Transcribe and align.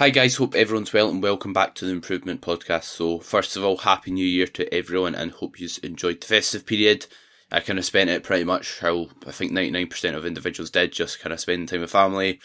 Hi 0.00 0.08
guys, 0.08 0.36
hope 0.36 0.54
everyone's 0.54 0.94
well 0.94 1.10
and 1.10 1.22
welcome 1.22 1.52
back 1.52 1.74
to 1.74 1.84
the 1.84 1.92
Improvement 1.92 2.40
Podcast. 2.40 2.84
So, 2.84 3.18
first 3.18 3.54
of 3.54 3.62
all, 3.62 3.76
Happy 3.76 4.10
New 4.10 4.24
Year 4.24 4.46
to 4.46 4.74
everyone 4.74 5.14
and 5.14 5.30
hope 5.30 5.60
you've 5.60 5.78
enjoyed 5.82 6.22
the 6.22 6.26
festive 6.26 6.64
period. 6.64 7.04
I 7.52 7.60
kind 7.60 7.78
of 7.78 7.84
spent 7.84 8.08
it 8.08 8.22
pretty 8.22 8.44
much 8.44 8.80
how 8.80 9.08
I 9.26 9.32
think 9.32 9.52
99% 9.52 10.14
of 10.14 10.24
individuals 10.24 10.70
did, 10.70 10.92
just 10.92 11.20
kind 11.20 11.34
of 11.34 11.40
spending 11.40 11.66
time 11.66 11.82
with 11.82 11.90
family, 11.90 12.40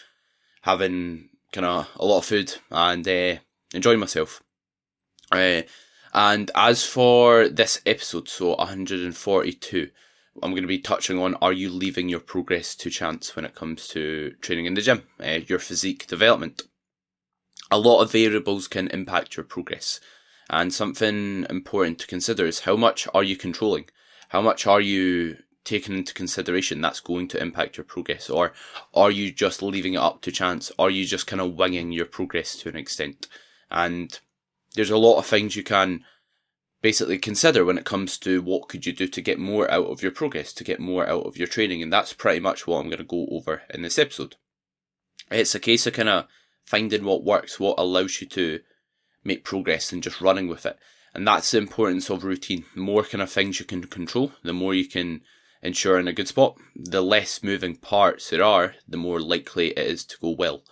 having 0.60 1.30
kind 1.50 1.64
of 1.64 1.88
a 1.96 2.04
lot 2.04 2.18
of 2.18 2.26
food 2.26 2.54
and 2.70 3.08
uh, 3.08 3.36
enjoying 3.72 4.00
myself. 4.00 4.42
Uh, 5.32 5.62
and 6.12 6.50
as 6.54 6.84
for 6.84 7.48
this 7.48 7.80
episode, 7.86 8.28
so 8.28 8.54
142, 8.56 9.88
I'm 10.42 10.50
going 10.50 10.60
to 10.60 10.68
be 10.68 10.80
touching 10.80 11.18
on 11.18 11.36
are 11.36 11.54
you 11.54 11.70
leaving 11.70 12.10
your 12.10 12.20
progress 12.20 12.74
to 12.74 12.90
chance 12.90 13.34
when 13.34 13.46
it 13.46 13.54
comes 13.54 13.88
to 13.88 14.34
training 14.42 14.66
in 14.66 14.74
the 14.74 14.82
gym, 14.82 15.04
uh, 15.20 15.38
your 15.46 15.58
physique 15.58 16.06
development 16.06 16.60
a 17.70 17.78
lot 17.78 18.00
of 18.00 18.12
variables 18.12 18.68
can 18.68 18.88
impact 18.88 19.36
your 19.36 19.44
progress. 19.44 20.00
And 20.48 20.72
something 20.72 21.46
important 21.50 21.98
to 22.00 22.06
consider 22.06 22.46
is 22.46 22.60
how 22.60 22.76
much 22.76 23.08
are 23.12 23.24
you 23.24 23.36
controlling? 23.36 23.86
How 24.28 24.40
much 24.40 24.66
are 24.66 24.80
you 24.80 25.38
taking 25.64 25.96
into 25.96 26.14
consideration 26.14 26.80
that's 26.80 27.00
going 27.00 27.28
to 27.28 27.42
impact 27.42 27.76
your 27.76 27.84
progress? 27.84 28.30
Or 28.30 28.52
are 28.94 29.10
you 29.10 29.32
just 29.32 29.62
leaving 29.62 29.94
it 29.94 30.00
up 30.00 30.22
to 30.22 30.32
chance? 30.32 30.70
Are 30.78 30.90
you 30.90 31.04
just 31.04 31.26
kind 31.26 31.42
of 31.42 31.54
winging 31.54 31.92
your 31.92 32.06
progress 32.06 32.56
to 32.58 32.68
an 32.68 32.76
extent? 32.76 33.26
And 33.70 34.18
there's 34.74 34.90
a 34.90 34.96
lot 34.96 35.18
of 35.18 35.26
things 35.26 35.56
you 35.56 35.64
can 35.64 36.04
basically 36.82 37.18
consider 37.18 37.64
when 37.64 37.78
it 37.78 37.84
comes 37.84 38.16
to 38.18 38.40
what 38.42 38.68
could 38.68 38.86
you 38.86 38.92
do 38.92 39.08
to 39.08 39.20
get 39.20 39.40
more 39.40 39.68
out 39.70 39.86
of 39.86 40.02
your 40.02 40.12
progress, 40.12 40.52
to 40.52 40.62
get 40.62 40.78
more 40.78 41.08
out 41.08 41.26
of 41.26 41.36
your 41.36 41.48
training. 41.48 41.82
And 41.82 41.92
that's 41.92 42.12
pretty 42.12 42.38
much 42.38 42.66
what 42.66 42.78
I'm 42.78 42.86
going 42.86 42.98
to 42.98 43.04
go 43.04 43.26
over 43.32 43.62
in 43.70 43.82
this 43.82 43.98
episode. 43.98 44.36
It's 45.30 45.56
a 45.56 45.60
case 45.60 45.86
of 45.88 45.94
kind 45.94 46.08
of 46.08 46.26
finding 46.66 47.04
what 47.04 47.24
works, 47.24 47.58
what 47.58 47.78
allows 47.78 48.20
you 48.20 48.26
to 48.26 48.60
make 49.24 49.44
progress 49.44 49.92
and 49.92 50.02
just 50.02 50.20
running 50.20 50.48
with 50.48 50.66
it. 50.66 50.78
And 51.14 51.26
that's 51.26 51.50
the 51.50 51.58
importance 51.58 52.10
of 52.10 52.24
routine. 52.24 52.66
The 52.74 52.82
more 52.82 53.04
kind 53.04 53.22
of 53.22 53.30
things 53.30 53.58
you 53.58 53.64
can 53.64 53.82
control, 53.84 54.32
the 54.42 54.52
more 54.52 54.74
you 54.74 54.86
can 54.86 55.22
ensure 55.62 55.98
in 55.98 56.08
a 56.08 56.12
good 56.12 56.28
spot. 56.28 56.58
The 56.74 57.00
less 57.00 57.42
moving 57.42 57.76
parts 57.76 58.28
there 58.28 58.44
are, 58.44 58.74
the 58.86 58.98
more 58.98 59.20
likely 59.20 59.68
it 59.68 59.78
is 59.78 60.04
to 60.04 60.18
go 60.20 60.30
well. 60.30 60.62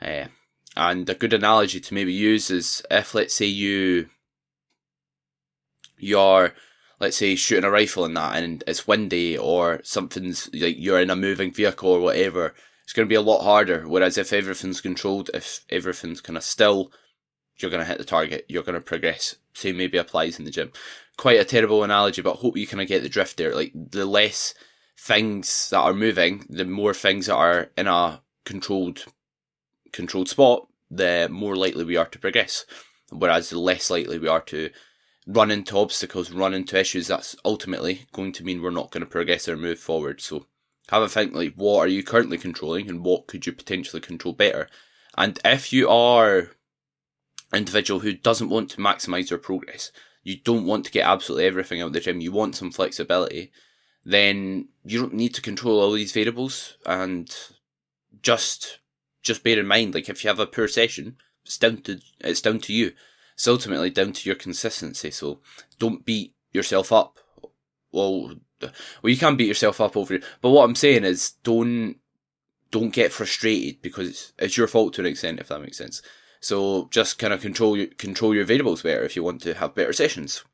Uh, 0.00 0.26
and 0.76 1.08
a 1.10 1.14
good 1.14 1.32
analogy 1.32 1.80
to 1.80 1.94
maybe 1.94 2.12
use 2.12 2.50
is 2.50 2.82
if 2.90 3.14
let's 3.14 3.34
say 3.34 3.46
you 3.46 4.08
you're 5.98 6.54
let's 7.00 7.16
say 7.16 7.34
shooting 7.34 7.64
a 7.64 7.70
rifle 7.70 8.04
in 8.04 8.14
that 8.14 8.40
and 8.40 8.62
it's 8.66 8.86
windy 8.86 9.36
or 9.36 9.80
something's 9.82 10.48
like 10.54 10.76
you're 10.78 11.00
in 11.00 11.10
a 11.10 11.16
moving 11.16 11.52
vehicle 11.52 11.90
or 11.90 12.00
whatever 12.00 12.54
it's 12.88 12.94
going 12.94 13.06
to 13.06 13.12
be 13.12 13.16
a 13.16 13.20
lot 13.20 13.42
harder. 13.42 13.86
Whereas 13.86 14.16
if 14.16 14.32
everything's 14.32 14.80
controlled, 14.80 15.28
if 15.34 15.62
everything's 15.68 16.22
kind 16.22 16.38
of 16.38 16.42
still, 16.42 16.90
you're 17.58 17.70
going 17.70 17.82
to 17.82 17.86
hit 17.86 17.98
the 17.98 18.04
target. 18.04 18.46
You're 18.48 18.62
going 18.62 18.76
to 18.76 18.80
progress. 18.80 19.36
Same 19.52 19.76
maybe 19.76 19.98
applies 19.98 20.38
in 20.38 20.46
the 20.46 20.50
gym. 20.50 20.72
Quite 21.18 21.38
a 21.38 21.44
terrible 21.44 21.84
analogy, 21.84 22.22
but 22.22 22.36
hope 22.36 22.56
you 22.56 22.66
kind 22.66 22.80
of 22.80 22.88
get 22.88 23.02
the 23.02 23.10
drift 23.10 23.36
there. 23.36 23.54
Like 23.54 23.72
the 23.74 24.06
less 24.06 24.54
things 24.98 25.68
that 25.68 25.80
are 25.80 25.92
moving, 25.92 26.46
the 26.48 26.64
more 26.64 26.94
things 26.94 27.26
that 27.26 27.34
are 27.34 27.70
in 27.76 27.88
a 27.88 28.22
controlled 28.46 29.04
controlled 29.92 30.30
spot, 30.30 30.66
the 30.90 31.28
more 31.30 31.56
likely 31.56 31.84
we 31.84 31.98
are 31.98 32.06
to 32.06 32.18
progress. 32.18 32.64
Whereas 33.10 33.50
the 33.50 33.58
less 33.58 33.90
likely 33.90 34.18
we 34.18 34.28
are 34.28 34.40
to 34.44 34.70
run 35.26 35.50
into 35.50 35.76
obstacles, 35.76 36.30
run 36.30 36.54
into 36.54 36.80
issues, 36.80 37.08
that's 37.08 37.36
ultimately 37.44 38.06
going 38.12 38.32
to 38.32 38.44
mean 38.44 38.62
we're 38.62 38.70
not 38.70 38.90
going 38.90 39.02
to 39.02 39.06
progress 39.06 39.46
or 39.46 39.58
move 39.58 39.78
forward. 39.78 40.22
So 40.22 40.46
have 40.88 41.02
a 41.02 41.08
think 41.08 41.34
like 41.34 41.54
what 41.54 41.80
are 41.80 41.88
you 41.88 42.02
currently 42.02 42.38
controlling 42.38 42.88
and 42.88 43.04
what 43.04 43.26
could 43.26 43.46
you 43.46 43.52
potentially 43.52 44.00
control 44.00 44.34
better. 44.34 44.68
And 45.16 45.38
if 45.44 45.72
you 45.72 45.88
are 45.88 46.38
an 47.52 47.58
individual 47.58 48.00
who 48.00 48.12
doesn't 48.12 48.48
want 48.48 48.70
to 48.70 48.78
maximize 48.78 49.30
your 49.30 49.38
progress, 49.38 49.92
you 50.22 50.36
don't 50.36 50.66
want 50.66 50.84
to 50.86 50.90
get 50.90 51.06
absolutely 51.06 51.46
everything 51.46 51.80
out 51.80 51.88
of 51.88 51.92
the 51.92 52.00
gym, 52.00 52.20
you 52.20 52.32
want 52.32 52.56
some 52.56 52.70
flexibility, 52.70 53.50
then 54.04 54.68
you 54.84 55.00
don't 55.00 55.14
need 55.14 55.34
to 55.34 55.42
control 55.42 55.80
all 55.80 55.92
these 55.92 56.12
variables 56.12 56.76
and 56.86 57.34
just 58.22 58.78
just 59.22 59.44
bear 59.44 59.58
in 59.58 59.66
mind 59.66 59.94
like 59.94 60.08
if 60.08 60.24
you 60.24 60.28
have 60.28 60.38
a 60.38 60.46
poor 60.46 60.68
session, 60.68 61.16
it's 61.44 61.58
down 61.58 61.78
to 61.82 62.00
it's 62.20 62.40
down 62.40 62.60
to 62.60 62.72
you. 62.72 62.92
It's 63.34 63.46
ultimately 63.46 63.90
down 63.90 64.12
to 64.12 64.28
your 64.28 64.36
consistency. 64.36 65.10
So 65.10 65.40
don't 65.78 66.04
beat 66.04 66.34
yourself 66.52 66.90
up. 66.92 67.18
Well, 67.92 68.34
well, 68.60 69.10
you 69.10 69.16
can 69.16 69.36
beat 69.36 69.48
yourself 69.48 69.80
up 69.80 69.96
over 69.96 70.14
it. 70.14 70.24
But 70.40 70.50
what 70.50 70.64
I'm 70.64 70.74
saying 70.74 71.04
is, 71.04 71.32
don't 71.42 71.96
don't 72.70 72.92
get 72.92 73.12
frustrated 73.12 73.80
because 73.80 74.32
it's 74.38 74.56
your 74.56 74.66
fault 74.66 74.94
to 74.94 75.00
an 75.00 75.06
extent, 75.06 75.40
if 75.40 75.48
that 75.48 75.60
makes 75.60 75.78
sense. 75.78 76.02
So 76.40 76.88
just 76.90 77.18
kind 77.18 77.32
of 77.32 77.40
control 77.40 77.76
your 77.76 77.86
control 77.86 78.34
your 78.34 78.44
variables 78.44 78.82
better 78.82 79.02
if 79.02 79.16
you 79.16 79.22
want 79.22 79.42
to 79.42 79.54
have 79.54 79.74
better 79.74 79.92
sessions. 79.92 80.44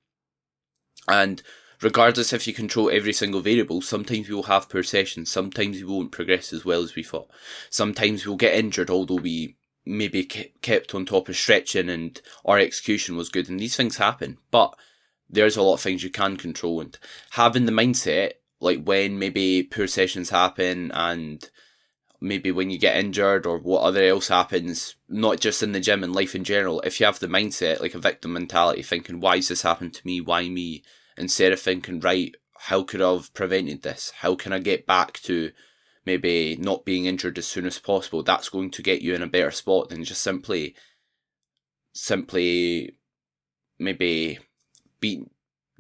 And 1.07 1.43
regardless 1.81 2.33
if 2.33 2.47
you 2.47 2.55
control 2.55 2.91
every 2.91 3.13
single 3.13 3.41
variable, 3.41 3.83
sometimes 3.83 4.29
we 4.29 4.35
will 4.35 4.45
have 4.45 4.69
poor 4.69 4.83
sessions. 4.83 5.31
Sometimes 5.31 5.77
we 5.77 5.85
won't 5.85 6.13
progress 6.13 6.53
as 6.53 6.65
well 6.65 6.83
as 6.83 6.95
we 6.95 7.03
thought. 7.03 7.31
Sometimes 7.69 8.27
we'll 8.27 8.37
get 8.37 8.55
injured, 8.55 8.91
although 8.91 9.17
we 9.17 9.57
maybe 9.85 10.25
kept 10.25 10.95
on 10.95 11.05
top 11.05 11.29
of 11.29 11.37
stretching 11.37 11.91
and 11.91 12.23
our 12.47 12.59
execution 12.59 13.17
was 13.17 13.29
good. 13.29 13.51
And 13.51 13.61
these 13.61 13.77
things 13.77 13.99
happen, 13.99 14.39
but 14.51 14.75
there's 15.35 15.57
a 15.57 15.63
lot 15.63 15.75
of 15.75 15.81
things 15.81 16.03
you 16.03 16.11
can 16.11 16.37
control 16.37 16.81
and 16.81 16.99
having 17.31 17.67
the 17.67 17.73
mindset 17.73 18.33
like 18.61 18.83
when 18.85 19.19
maybe 19.19 19.63
poor 19.63 19.87
sessions 19.87 20.31
happen 20.31 20.91
and 20.95 21.51
maybe 22.21 22.51
when 22.51 22.71
you 22.71 22.79
get 22.79 22.97
injured 22.97 23.45
or 23.45 23.59
what 23.59 23.83
other 23.83 24.03
else 24.03 24.29
happens, 24.29 24.97
not 25.09 25.39
just 25.39 25.63
in 25.63 25.73
the 25.73 25.81
gym 25.81 26.03
and 26.03 26.15
life 26.15 26.35
in 26.35 26.43
general, 26.43 26.81
if 26.81 26.99
you 26.99 27.07
have 27.07 27.19
the 27.19 27.27
mindset, 27.27 27.81
like 27.81 27.95
a 27.95 27.99
victim 27.99 28.33
mentality, 28.33 28.83
thinking, 28.83 29.21
why 29.21 29.37
has 29.37 29.49
this 29.49 29.63
happened 29.63 29.93
to 29.93 30.07
me? 30.07 30.21
Why 30.21 30.49
me? 30.49 30.83
Instead 31.19 31.53
of 31.53 31.61
thinking, 31.61 32.01
right, 32.01 32.35
how 32.59 32.83
could 32.83 33.03
I 33.03 33.13
have 33.13 33.35
prevented 33.35 33.83
this? 33.83 34.13
How 34.17 34.35
can 34.35 34.53
I 34.53 34.59
get 34.59 34.87
back 34.87 35.21
to 35.25 35.53
maybe 36.07 36.57
not 36.59 36.87
being 36.87 37.05
injured 37.05 37.37
as 37.37 37.47
soon 37.47 37.67
as 37.67 37.79
possible? 37.79 38.23
That's 38.23 38.49
going 38.49 38.71
to 38.71 38.83
get 38.83 39.03
you 39.03 39.15
in 39.15 39.23
a 39.23 39.27
better 39.27 39.51
spot 39.51 39.91
than 39.91 40.05
just 40.05 40.23
simply, 40.23 40.75
simply 41.93 42.97
maybe 43.79 44.39
be 45.05 45.25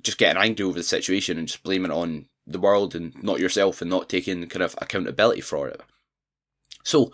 just 0.02 0.18
getting 0.18 0.40
angry 0.40 0.64
over 0.64 0.78
the 0.78 0.84
situation 0.84 1.38
and 1.38 1.48
just 1.48 1.62
blaming 1.62 1.90
it 1.90 1.94
on 1.94 2.26
the 2.46 2.60
world 2.60 2.94
and 2.94 3.14
not 3.22 3.40
yourself 3.40 3.80
and 3.80 3.90
not 3.90 4.08
taking 4.08 4.46
kind 4.48 4.62
of 4.62 4.74
accountability 4.80 5.40
for 5.40 5.68
it. 5.68 5.80
So 6.82 7.12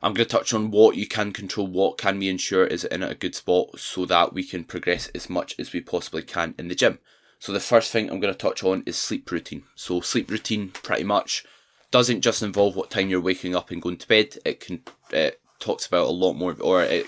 I'm 0.00 0.14
going 0.14 0.26
to 0.26 0.36
touch 0.36 0.54
on 0.54 0.70
what 0.70 0.96
you 0.96 1.08
can 1.08 1.32
control, 1.32 1.66
what 1.66 1.98
can 1.98 2.18
we 2.18 2.28
ensure 2.28 2.64
is 2.64 2.84
in 2.84 3.02
a 3.02 3.16
good 3.16 3.34
spot 3.34 3.78
so 3.78 4.06
that 4.06 4.32
we 4.32 4.44
can 4.44 4.62
progress 4.62 5.08
as 5.08 5.28
much 5.28 5.56
as 5.58 5.72
we 5.72 5.80
possibly 5.80 6.22
can 6.22 6.54
in 6.58 6.68
the 6.68 6.76
gym. 6.76 7.00
So 7.40 7.52
the 7.52 7.60
first 7.60 7.90
thing 7.90 8.08
I'm 8.08 8.20
going 8.20 8.32
to 8.32 8.38
touch 8.38 8.62
on 8.62 8.84
is 8.86 8.96
sleep 8.96 9.30
routine. 9.30 9.64
So 9.74 10.00
sleep 10.00 10.30
routine 10.30 10.68
pretty 10.68 11.04
much 11.04 11.44
doesn't 11.90 12.20
just 12.20 12.42
involve 12.42 12.76
what 12.76 12.90
time 12.90 13.08
you're 13.08 13.20
waking 13.20 13.56
up 13.56 13.70
and 13.70 13.82
going 13.82 13.96
to 13.96 14.08
bed. 14.08 14.38
It 14.44 14.60
can 14.60 14.82
it 15.10 15.40
talks 15.58 15.86
about 15.86 16.06
a 16.06 16.10
lot 16.10 16.34
more, 16.34 16.54
or 16.60 16.82
it 16.82 17.06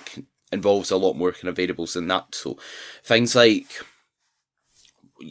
involves 0.52 0.90
a 0.90 0.96
lot 0.96 1.14
more 1.14 1.32
kind 1.32 1.48
of 1.48 1.56
variables 1.56 1.94
than 1.94 2.08
that. 2.08 2.34
So 2.34 2.58
things 3.04 3.36
like 3.36 3.84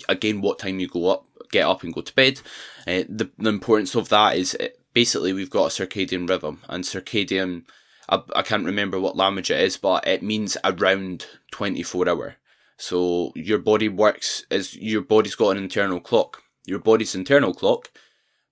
again 0.07 0.41
what 0.41 0.59
time 0.59 0.79
you 0.79 0.87
go 0.87 1.09
up, 1.09 1.25
get 1.51 1.65
up 1.65 1.83
and 1.83 1.93
go 1.93 2.01
to 2.01 2.15
bed. 2.15 2.41
Uh, 2.87 3.03
the, 3.09 3.29
the 3.37 3.49
importance 3.49 3.95
of 3.95 4.09
that 4.09 4.37
is 4.37 4.55
uh, 4.59 4.67
basically 4.93 5.33
we've 5.33 5.49
got 5.49 5.65
a 5.79 5.85
circadian 5.85 6.27
rhythm 6.27 6.61
and 6.69 6.83
circadian. 6.83 7.63
I, 8.09 8.21
I 8.35 8.41
can't 8.41 8.65
remember 8.65 8.99
what 8.99 9.15
language 9.15 9.51
it 9.51 9.61
is, 9.61 9.77
but 9.77 10.07
it 10.07 10.23
means 10.23 10.57
around 10.63 11.27
twenty 11.51 11.83
four 11.83 12.07
hour. 12.09 12.35
So 12.77 13.33
your 13.35 13.59
body 13.59 13.89
works 13.89 14.45
as 14.49 14.75
your 14.75 15.01
body's 15.01 15.35
got 15.35 15.51
an 15.51 15.63
internal 15.63 15.99
clock. 15.99 16.41
Your 16.65 16.79
body's 16.79 17.15
internal 17.15 17.53
clock 17.53 17.91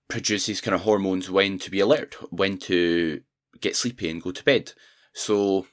produces 0.10 0.62
kind 0.62 0.76
of 0.76 0.82
hormones 0.82 1.30
when 1.30 1.60
to 1.60 1.72
be 1.72 1.80
alert, 1.80 2.16
when 2.30 2.58
to 2.58 3.22
get 3.62 3.76
sleepy 3.76 4.10
and 4.10 4.22
go 4.22 4.32
to 4.32 4.44
bed. 4.44 4.74
So 5.14 5.68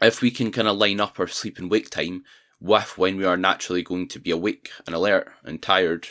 if 0.00 0.22
we 0.22 0.30
can 0.30 0.52
kind 0.52 0.68
of 0.68 0.78
line 0.78 1.00
up 1.00 1.18
our 1.18 1.26
sleep 1.26 1.58
and 1.58 1.70
wake 1.70 1.90
time 1.90 2.24
with 2.60 2.98
when 2.98 3.16
we 3.16 3.24
are 3.24 3.36
naturally 3.36 3.82
going 3.82 4.08
to 4.08 4.18
be 4.18 4.30
awake 4.30 4.70
and 4.86 4.94
alert 4.94 5.30
and 5.44 5.62
tired 5.62 6.06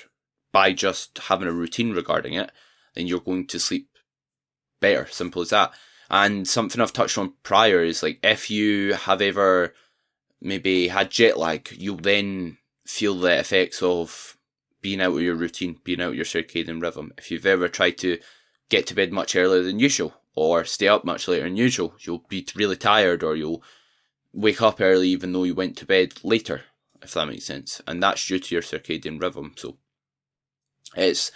by 0.52 0.74
just 0.74 1.18
having 1.18 1.48
a 1.48 1.54
routine 1.54 1.92
regarding 1.94 2.34
it, 2.34 2.52
then 2.96 3.08
you're 3.08 3.20
going 3.20 3.46
to 3.48 3.60
sleep 3.60 3.90
better. 4.80 5.08
Simple 5.12 5.42
as 5.42 5.50
that. 5.50 5.74
And 6.10 6.48
something 6.48 6.82
I've 6.82 6.94
touched 6.94 7.18
on 7.18 7.34
prior 7.44 7.84
is 7.84 8.02
like 8.02 8.20
if 8.24 8.50
you 8.50 8.94
have 8.94 9.22
ever 9.22 9.76
maybe 10.42 10.88
had 10.88 11.12
jet 11.12 11.38
lag, 11.38 11.70
you'll 11.72 11.98
then 11.98 12.58
feel 12.86 13.16
the 13.16 13.38
effects 13.40 13.84
of 13.84 14.36
being 14.82 15.02
out 15.02 15.14
of 15.14 15.22
your 15.22 15.36
routine, 15.36 15.80
being 15.84 16.02
out 16.02 16.10
of 16.10 16.16
your 16.16 16.26
circadian 16.26 16.82
rhythm. 16.82 17.12
If 17.18 17.30
you've 17.30 17.46
ever 17.46 17.68
tried 17.68 17.98
to 18.00 18.18
get 18.70 18.88
to 18.88 18.96
bed 18.96 19.12
much 19.12 19.36
earlier 19.36 19.62
than 19.62 19.80
usual 19.80 20.16
or 20.36 20.64
stay 20.66 20.88
up 20.88 21.06
much 21.06 21.28
later 21.28 21.44
than 21.44 21.58
usual, 21.58 21.94
you'll 22.00 22.26
be 22.30 22.48
really 22.56 22.78
tired 22.78 23.22
or 23.22 23.36
you'll 23.36 23.62
wake 24.34 24.62
up 24.62 24.80
early 24.80 25.10
even 25.10 25.34
though 25.34 25.44
you 25.44 25.56
went 25.56 25.78
to 25.78 25.86
bed 25.86 26.14
later, 26.24 26.64
if 27.02 27.14
that 27.14 27.28
makes 27.28 27.46
sense. 27.46 27.82
And 27.88 28.02
that's 28.02 28.26
due 28.26 28.40
to 28.40 28.56
your 28.56 28.62
circadian 28.62 29.22
rhythm. 29.22 29.54
So 29.56 29.78
it's 30.96 31.32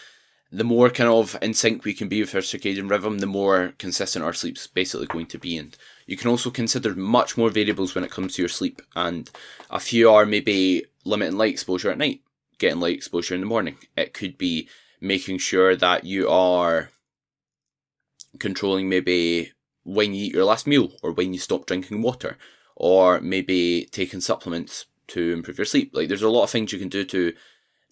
the 0.51 0.63
more 0.63 0.90
kind 0.90 1.10
of 1.10 1.36
in 1.42 1.54
sync 1.54 1.84
we 1.84 1.94
can 1.94 2.07
be 2.07 2.22
with 2.22 2.36
our 2.36 2.42
circadian 2.42 2.90
rhythm, 2.90 3.19
the 3.19 3.25
more 3.25 3.74
consistent 3.80 4.24
our 4.24 4.34
sleep's 4.34 4.68
basically 4.68 5.07
going 5.07 5.25
to 5.28 5.40
be. 5.40 5.57
And 5.57 5.75
you 6.06 6.16
can 6.16 6.30
also 6.30 6.51
consider 6.51 6.94
much 6.94 7.38
more 7.38 7.50
variables 7.50 7.95
when 7.95 8.04
it 8.04 8.12
comes 8.12 8.36
to 8.36 8.42
your 8.42 8.50
sleep. 8.50 8.81
And 8.96 9.30
a 9.72 9.80
few 9.80 10.12
are 10.12 10.25
maybe 10.25 10.86
limiting 11.06 11.38
light 11.38 11.54
exposure 11.54 11.89
at 11.89 11.98
night, 11.98 12.22
getting 12.60 12.80
light 12.80 12.96
exposure 12.96 13.34
in 13.34 13.42
the 13.42 13.48
morning. 13.48 13.78
It 13.98 14.13
could 14.13 14.38
be 14.38 14.69
making 15.01 15.39
sure 15.39 15.75
that 15.75 16.04
you 16.04 16.30
are 16.30 16.92
controlling 18.39 18.89
maybe 18.89 19.51
when 19.84 20.13
you 20.13 20.25
eat 20.25 20.34
your 20.34 20.46
last 20.46 20.66
meal 20.68 20.94
or 21.01 21.12
when 21.12 21.34
you 21.34 21.39
stop 21.39 21.66
drinking 21.66 22.01
water 22.01 22.38
or 22.75 23.22
maybe 23.22 23.88
taking 23.92 24.22
supplements 24.22 24.86
to 25.08 25.31
improve 25.34 25.58
your 25.58 25.66
sleep. 25.66 25.92
Like 25.94 26.08
there's 26.08 26.22
a 26.22 26.30
lot 26.30 26.44
of 26.44 26.50
things 26.50 26.72
you 26.72 26.80
can 26.80 26.90
do 26.90 27.04
to 27.06 27.34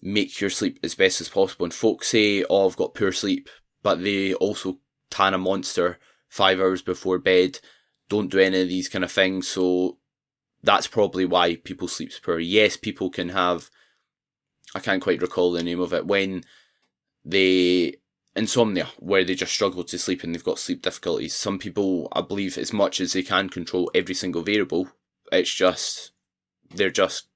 make 0.00 0.40
your 0.40 0.50
sleep 0.50 0.78
as 0.82 0.94
best 0.94 1.20
as 1.20 1.28
possible. 1.28 1.64
And 1.64 1.74
folks 1.74 2.08
say, 2.08 2.44
oh, 2.50 2.68
I've 2.68 2.76
got 2.76 2.94
poor 2.94 3.12
sleep, 3.12 3.48
but 3.82 4.02
they 4.02 4.34
also 4.34 4.78
tan 5.10 5.34
a 5.34 5.38
monster 5.38 5.98
five 6.28 6.58
hours 6.58 6.82
before 6.82 7.18
bed, 7.18 7.60
don't 8.08 8.30
do 8.30 8.38
any 8.38 8.62
of 8.62 8.68
these 8.68 8.88
kind 8.88 9.04
of 9.04 9.12
things. 9.12 9.46
So 9.46 9.98
that's 10.62 10.86
probably 10.86 11.24
why 11.26 11.56
people 11.56 11.88
sleep 11.88 12.10
poor. 12.22 12.38
Yes, 12.38 12.76
people 12.76 13.10
can 13.10 13.28
have, 13.28 13.68
I 14.74 14.80
can't 14.80 15.02
quite 15.02 15.20
recall 15.20 15.52
the 15.52 15.62
name 15.62 15.80
of 15.80 15.92
it, 15.92 16.06
when 16.06 16.42
they 17.24 17.96
insomnia 18.34 18.88
where 18.98 19.24
they 19.24 19.34
just 19.34 19.52
struggle 19.52 19.84
to 19.84 19.98
sleep 19.98 20.22
and 20.22 20.34
they've 20.34 20.44
got 20.44 20.58
sleep 20.58 20.82
difficulties. 20.82 21.34
Some 21.34 21.58
people, 21.58 22.08
I 22.12 22.22
believe, 22.22 22.56
as 22.56 22.72
much 22.72 23.00
as 23.00 23.12
they 23.12 23.22
can 23.22 23.48
control 23.48 23.90
every 23.94 24.14
single 24.14 24.42
variable, 24.42 24.88
it's 25.30 25.52
just 25.52 26.12
they're 26.74 26.90
just 26.90 27.26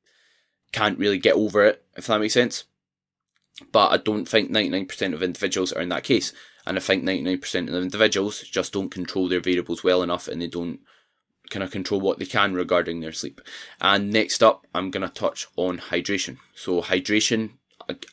can't 0.72 0.98
really 0.98 1.18
get 1.18 1.34
over 1.34 1.64
it, 1.64 1.84
if 1.96 2.06
that 2.06 2.20
makes 2.20 2.34
sense. 2.34 2.64
But 3.72 3.92
I 3.92 3.96
don't 3.96 4.26
think 4.26 4.50
99% 4.50 5.14
of 5.14 5.22
individuals 5.22 5.72
are 5.72 5.80
in 5.80 5.88
that 5.90 6.04
case. 6.04 6.32
And 6.66 6.76
I 6.76 6.80
think 6.80 7.04
99% 7.04 7.68
of 7.68 7.74
individuals 7.74 8.42
just 8.42 8.72
don't 8.72 8.90
control 8.90 9.28
their 9.28 9.40
variables 9.40 9.84
well 9.84 10.02
enough 10.02 10.28
and 10.28 10.42
they 10.42 10.48
don't 10.48 10.80
kind 11.48 11.62
of 11.62 11.70
control 11.70 12.00
what 12.00 12.18
they 12.18 12.26
can 12.26 12.54
regarding 12.54 13.00
their 13.00 13.12
sleep. 13.12 13.40
And 13.80 14.10
next 14.10 14.42
up, 14.42 14.66
I'm 14.74 14.90
going 14.90 15.06
to 15.06 15.14
touch 15.14 15.46
on 15.56 15.78
hydration. 15.78 16.38
So, 16.54 16.82
hydration, 16.82 17.52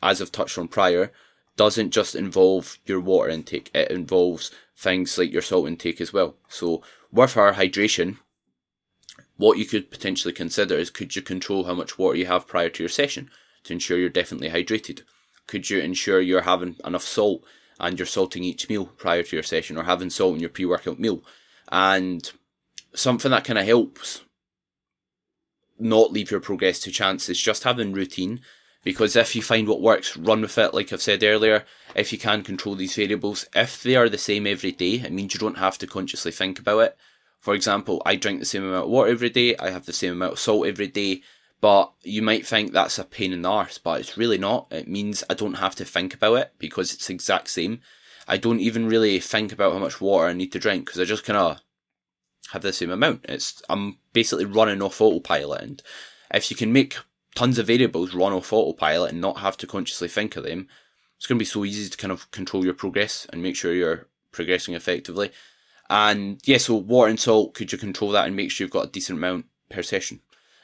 as 0.01 0.21
I've 0.21 0.31
touched 0.31 0.57
on 0.57 0.67
prior, 0.67 1.11
doesn't 1.55 1.91
just 1.91 2.15
involve 2.15 2.77
your 2.85 2.99
water 2.99 3.29
intake, 3.29 3.69
it 3.73 3.91
involves 3.91 4.51
things 4.75 5.17
like 5.17 5.31
your 5.31 5.41
salt 5.41 5.67
intake 5.67 6.01
as 6.01 6.11
well. 6.11 6.35
So, 6.47 6.83
with 7.11 7.37
our 7.37 7.53
hydration, 7.53 8.17
what 9.37 9.57
you 9.57 9.65
could 9.65 9.91
potentially 9.91 10.33
consider 10.33 10.75
is 10.75 10.89
could 10.89 11.15
you 11.15 11.21
control 11.21 11.65
how 11.65 11.73
much 11.73 11.97
water 11.97 12.17
you 12.17 12.25
have 12.25 12.47
prior 12.47 12.69
to 12.69 12.83
your 12.83 12.89
session 12.89 13.29
to 13.63 13.73
ensure 13.73 13.97
you're 13.97 14.09
definitely 14.09 14.49
hydrated? 14.49 15.01
Could 15.47 15.69
you 15.69 15.79
ensure 15.79 16.21
you're 16.21 16.41
having 16.41 16.75
enough 16.85 17.03
salt 17.03 17.43
and 17.79 17.97
you're 17.97 18.05
salting 18.05 18.43
each 18.43 18.69
meal 18.69 18.85
prior 18.85 19.23
to 19.23 19.35
your 19.35 19.43
session 19.43 19.77
or 19.77 19.83
having 19.83 20.09
salt 20.09 20.35
in 20.35 20.39
your 20.39 20.49
pre 20.49 20.65
workout 20.65 20.99
meal? 20.99 21.23
And 21.71 22.31
something 22.93 23.31
that 23.31 23.43
kind 23.43 23.59
of 23.59 23.65
helps 23.65 24.21
not 25.79 26.11
leave 26.11 26.31
your 26.31 26.39
progress 26.39 26.79
to 26.79 26.91
chance 26.91 27.29
is 27.29 27.39
just 27.39 27.63
having 27.63 27.93
routine 27.93 28.41
because 28.83 29.15
if 29.15 29.35
you 29.35 29.41
find 29.41 29.67
what 29.67 29.81
works, 29.81 30.17
run 30.17 30.41
with 30.41 30.57
it. 30.57 30.73
Like 30.73 30.91
I've 30.91 31.01
said 31.01 31.23
earlier, 31.23 31.65
if 31.95 32.11
you 32.11 32.17
can 32.17 32.43
control 32.43 32.75
these 32.75 32.95
variables, 32.95 33.47
if 33.55 33.81
they 33.81 33.95
are 33.95 34.09
the 34.09 34.17
same 34.17 34.45
every 34.45 34.71
day, 34.71 34.95
it 34.95 35.11
means 35.11 35.33
you 35.33 35.39
don't 35.39 35.57
have 35.57 35.77
to 35.79 35.87
consciously 35.87 36.31
think 36.31 36.59
about 36.59 36.79
it. 36.79 36.97
For 37.39 37.53
example, 37.53 38.01
I 38.05 38.15
drink 38.15 38.39
the 38.39 38.45
same 38.45 38.63
amount 38.63 38.85
of 38.85 38.89
water 38.89 39.11
every 39.11 39.29
day, 39.29 39.55
I 39.57 39.69
have 39.71 39.85
the 39.85 39.93
same 39.93 40.13
amount 40.13 40.33
of 40.33 40.39
salt 40.39 40.67
every 40.67 40.87
day, 40.87 41.21
but 41.61 41.93
you 42.03 42.21
might 42.21 42.45
think 42.45 42.71
that's 42.71 42.99
a 42.99 43.05
pain 43.05 43.31
in 43.31 43.41
the 43.41 43.49
arse, 43.49 43.77
but 43.77 44.01
it's 44.01 44.17
really 44.17 44.37
not. 44.37 44.67
It 44.69 44.87
means 44.87 45.23
I 45.29 45.33
don't 45.33 45.55
have 45.55 45.75
to 45.75 45.85
think 45.85 46.13
about 46.13 46.35
it 46.35 46.53
because 46.57 46.93
it's 46.93 47.09
exact 47.09 47.49
same. 47.49 47.79
I 48.27 48.37
don't 48.37 48.59
even 48.59 48.87
really 48.87 49.19
think 49.19 49.51
about 49.51 49.73
how 49.73 49.79
much 49.79 50.01
water 50.01 50.27
I 50.27 50.33
need 50.33 50.51
to 50.53 50.59
drink 50.59 50.85
because 50.85 50.99
I 50.99 51.05
just 51.05 51.25
kind 51.25 51.37
of 51.37 51.61
have 52.51 52.61
the 52.61 52.73
same 52.73 52.91
amount. 52.91 53.25
It's 53.29 53.61
I'm 53.69 53.97
basically 54.13 54.45
running 54.45 54.81
off 54.81 55.01
autopilot, 55.01 55.61
and 55.61 55.83
if 56.33 56.49
you 56.51 56.57
can 56.57 56.73
make 56.73 56.97
tons 57.35 57.57
of 57.57 57.67
variables 57.67 58.13
run 58.13 58.33
off 58.33 58.53
autopilot 58.53 59.11
and 59.11 59.21
not 59.21 59.39
have 59.39 59.57
to 59.57 59.67
consciously 59.67 60.07
think 60.07 60.35
of 60.35 60.43
them, 60.43 60.67
it's 61.17 61.27
going 61.27 61.37
to 61.37 61.41
be 61.41 61.45
so 61.45 61.65
easy 61.65 61.89
to 61.89 61.97
kind 61.97 62.11
of 62.11 62.29
control 62.31 62.65
your 62.65 62.73
progress 62.73 63.25
and 63.31 63.41
make 63.41 63.55
sure 63.55 63.73
you're 63.73 64.07
progressing 64.31 64.73
effectively. 64.73 65.31
And 65.89 66.41
yeah, 66.45 66.57
so 66.57 66.75
water 66.75 67.09
and 67.09 67.19
salt, 67.19 67.53
could 67.53 67.71
you 67.71 67.77
control 67.77 68.11
that 68.11 68.25
and 68.25 68.35
make 68.35 68.51
sure 68.51 68.65
you've 68.65 68.71
got 68.71 68.87
a 68.87 68.91
decent 68.91 69.19
amount 69.19 69.45
per 69.69 69.81
session? 69.81 70.21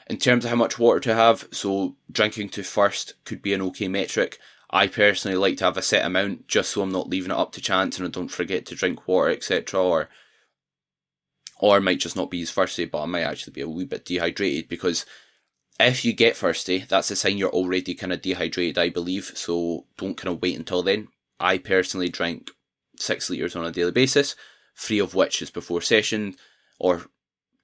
In 0.10 0.18
terms 0.18 0.44
of 0.44 0.50
how 0.50 0.56
much 0.56 0.80
water 0.80 1.00
to 1.02 1.16
have, 1.16 1.48
so 1.52 1.96
drinking 2.12 2.50
to 2.50 2.64
first 2.64 3.14
could 3.26 3.42
be 3.42 3.54
an 3.54 3.62
okay 3.62 3.88
metric. 3.88 4.40
I 4.72 4.88
personally 4.88 5.38
like 5.38 5.58
to 5.58 5.66
have 5.66 5.78
a 5.78 5.82
set 5.82 6.06
amount 6.06 6.48
just 6.48 6.72
so 6.72 6.82
I'm 6.82 6.92
not 6.92 7.10
leaving 7.10 7.32
it 7.32 7.38
up 7.38 7.52
to 7.54 7.62
chance 7.62 7.98
and 7.98 8.08
I 8.08 8.12
don't 8.12 8.28
forget 8.28 8.66
to 8.68 8.76
drink 8.76 9.08
water, 9.08 9.30
etc. 9.30 9.80
Or 9.80 10.10
or 11.60 11.76
I 11.76 11.80
might 11.80 12.00
just 12.00 12.16
not 12.16 12.32
be 12.32 12.42
as 12.42 12.52
thirsty, 12.52 12.86
but 12.86 13.04
I 13.04 13.06
might 13.06 13.24
actually 13.24 13.54
be 13.54 13.62
a 13.62 13.70
wee 13.70 13.86
bit 13.86 14.06
dehydrated 14.06 14.70
because 14.70 15.06
if 15.80 16.04
you 16.04 16.14
get 16.14 16.36
thirsty, 16.36 16.86
that's 16.88 17.12
a 17.12 17.16
sign 17.16 17.38
you're 17.38 17.50
already 17.50 17.96
kind 17.96 18.12
of 18.12 18.22
dehydrated, 18.22 18.78
I 18.78 18.90
believe. 18.90 19.32
So 19.36 19.86
don't 19.98 20.18
kind 20.18 20.34
of 20.34 20.42
wait 20.42 20.58
until 20.58 20.84
then. 20.84 21.08
I 21.40 21.58
personally 21.58 22.10
drink 22.10 22.52
six 22.98 23.30
litres 23.30 23.56
on 23.56 23.66
a 23.66 23.72
daily 23.72 23.92
basis, 23.92 24.36
three 24.76 25.00
of 25.00 25.16
which 25.16 25.42
is 25.42 25.50
before 25.50 25.82
session, 25.82 26.36
or 26.80 27.04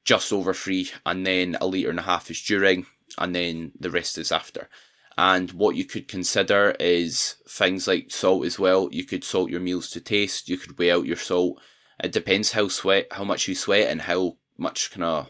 just 0.06 0.31
over 0.31 0.53
three, 0.53 0.89
and 1.06 1.25
then 1.25 1.57
a 1.59 1.67
litre 1.67 1.89
and 1.89 2.00
a 2.00 2.03
half 2.03 2.31
is 2.31 2.41
during, 2.41 2.85
and 3.17 3.35
then 3.35 3.71
the 3.79 3.89
rest 3.89 4.18
is 4.18 4.31
after. 4.31 4.69
And 5.18 5.51
what 5.51 5.75
you 5.75 5.85
could 5.85 6.07
consider 6.07 6.75
is 6.79 7.35
things 7.47 7.88
like 7.88 8.11
salt 8.11 8.45
as 8.45 8.59
well. 8.59 8.89
You 8.91 9.06
could 9.06 9.23
salt 9.23 9.50
your 9.50 9.61
meals 9.61 9.89
to 9.91 10.01
taste. 10.01 10.50
You 10.50 10.57
could 10.57 10.77
weigh 10.77 10.91
out 10.91 11.06
your 11.06 11.15
salt. 11.18 11.61
It 12.03 12.11
depends 12.11 12.51
how 12.51 12.68
sweat, 12.68 13.07
how 13.11 13.23
much 13.23 13.47
you 13.47 13.56
sweat, 13.56 13.89
and 13.89 14.01
how 14.01 14.38
much 14.57 14.91
kind 14.91 15.03
of, 15.03 15.29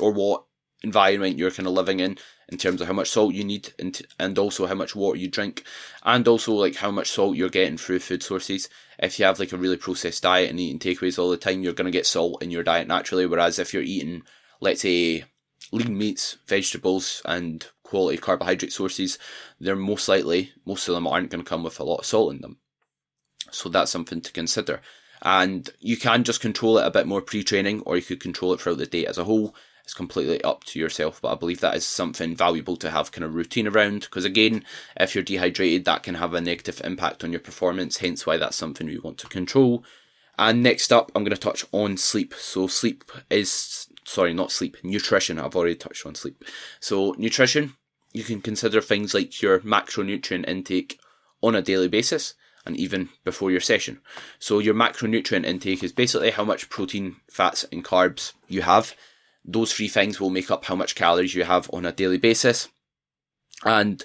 or 0.00 0.12
what 0.12 0.44
environment 0.82 1.38
you're 1.38 1.50
kind 1.50 1.66
of 1.66 1.72
living 1.72 2.00
in 2.00 2.16
in 2.48 2.56
terms 2.56 2.80
of 2.80 2.86
how 2.86 2.92
much 2.92 3.10
salt 3.10 3.34
you 3.34 3.44
need 3.44 3.72
and, 3.78 4.00
and 4.18 4.38
also 4.38 4.66
how 4.66 4.74
much 4.74 4.94
water 4.94 5.18
you 5.18 5.28
drink 5.28 5.64
and 6.04 6.26
also 6.26 6.52
like 6.52 6.76
how 6.76 6.90
much 6.90 7.10
salt 7.10 7.36
you're 7.36 7.48
getting 7.48 7.76
through 7.76 7.98
food 7.98 8.22
sources. 8.22 8.68
If 8.98 9.18
you 9.18 9.24
have 9.26 9.38
like 9.38 9.52
a 9.52 9.56
really 9.56 9.76
processed 9.76 10.22
diet 10.22 10.50
and 10.50 10.58
eating 10.58 10.78
takeaways 10.78 11.18
all 11.18 11.30
the 11.30 11.36
time 11.36 11.62
you're 11.62 11.72
going 11.72 11.90
to 11.90 11.96
get 11.96 12.06
salt 12.06 12.42
in 12.42 12.50
your 12.50 12.62
diet 12.62 12.88
naturally 12.88 13.26
whereas 13.26 13.58
if 13.58 13.74
you're 13.74 13.82
eating 13.82 14.22
let's 14.60 14.82
say 14.82 15.24
lean 15.72 15.98
meats 15.98 16.38
vegetables 16.46 17.20
and 17.24 17.66
quality 17.82 18.16
carbohydrate 18.16 18.72
sources 18.72 19.18
they're 19.60 19.76
most 19.76 20.08
likely 20.08 20.52
most 20.64 20.88
of 20.88 20.94
them 20.94 21.06
aren't 21.06 21.30
going 21.30 21.44
to 21.44 21.48
come 21.48 21.62
with 21.62 21.78
a 21.80 21.84
lot 21.84 21.98
of 21.98 22.06
salt 22.06 22.32
in 22.32 22.40
them. 22.40 22.58
So 23.50 23.68
that's 23.68 23.90
something 23.90 24.20
to 24.20 24.32
consider. 24.32 24.80
And 25.22 25.68
you 25.80 25.96
can 25.96 26.22
just 26.22 26.40
control 26.40 26.78
it 26.78 26.86
a 26.86 26.90
bit 26.90 27.06
more 27.06 27.20
pre-training 27.20 27.80
or 27.80 27.96
you 27.96 28.02
could 28.02 28.20
control 28.20 28.52
it 28.52 28.60
throughout 28.60 28.78
the 28.78 28.86
day 28.86 29.04
as 29.04 29.18
a 29.18 29.24
whole 29.24 29.54
it's 29.88 29.94
completely 29.94 30.44
up 30.44 30.64
to 30.64 30.78
yourself, 30.78 31.18
but 31.22 31.32
I 31.32 31.34
believe 31.34 31.60
that 31.60 31.74
is 31.74 31.86
something 31.86 32.36
valuable 32.36 32.76
to 32.76 32.90
have 32.90 33.10
kind 33.10 33.24
of 33.24 33.34
routine 33.34 33.66
around 33.66 34.00
because 34.00 34.26
again, 34.26 34.62
if 35.00 35.14
you're 35.14 35.24
dehydrated, 35.24 35.86
that 35.86 36.02
can 36.02 36.16
have 36.16 36.34
a 36.34 36.42
negative 36.42 36.82
impact 36.84 37.24
on 37.24 37.32
your 37.32 37.40
performance, 37.40 37.96
hence 37.96 38.26
why 38.26 38.36
that's 38.36 38.54
something 38.54 38.86
we 38.86 38.98
want 38.98 39.16
to 39.16 39.28
control. 39.28 39.82
And 40.38 40.62
next 40.62 40.92
up, 40.92 41.10
I'm 41.14 41.24
going 41.24 41.34
to 41.34 41.40
touch 41.40 41.64
on 41.72 41.96
sleep. 41.96 42.34
So, 42.34 42.66
sleep 42.66 43.02
is, 43.30 43.88
sorry, 44.04 44.34
not 44.34 44.52
sleep, 44.52 44.76
nutrition. 44.82 45.40
I've 45.40 45.56
already 45.56 45.74
touched 45.74 46.04
on 46.04 46.14
sleep. 46.14 46.44
So, 46.80 47.14
nutrition, 47.16 47.72
you 48.12 48.24
can 48.24 48.42
consider 48.42 48.82
things 48.82 49.14
like 49.14 49.40
your 49.40 49.60
macronutrient 49.60 50.46
intake 50.46 51.00
on 51.42 51.54
a 51.54 51.62
daily 51.62 51.88
basis 51.88 52.34
and 52.66 52.76
even 52.76 53.08
before 53.24 53.50
your 53.50 53.60
session. 53.60 54.00
So, 54.38 54.58
your 54.58 54.74
macronutrient 54.74 55.46
intake 55.46 55.82
is 55.82 55.92
basically 55.92 56.32
how 56.32 56.44
much 56.44 56.68
protein, 56.68 57.16
fats, 57.30 57.64
and 57.72 57.82
carbs 57.82 58.34
you 58.48 58.60
have 58.60 58.94
those 59.48 59.72
three 59.72 59.88
things 59.88 60.20
will 60.20 60.30
make 60.30 60.50
up 60.50 60.66
how 60.66 60.74
much 60.76 60.94
calories 60.94 61.34
you 61.34 61.42
have 61.42 61.70
on 61.72 61.86
a 61.86 61.92
daily 61.92 62.18
basis. 62.18 62.68
And 63.64 64.04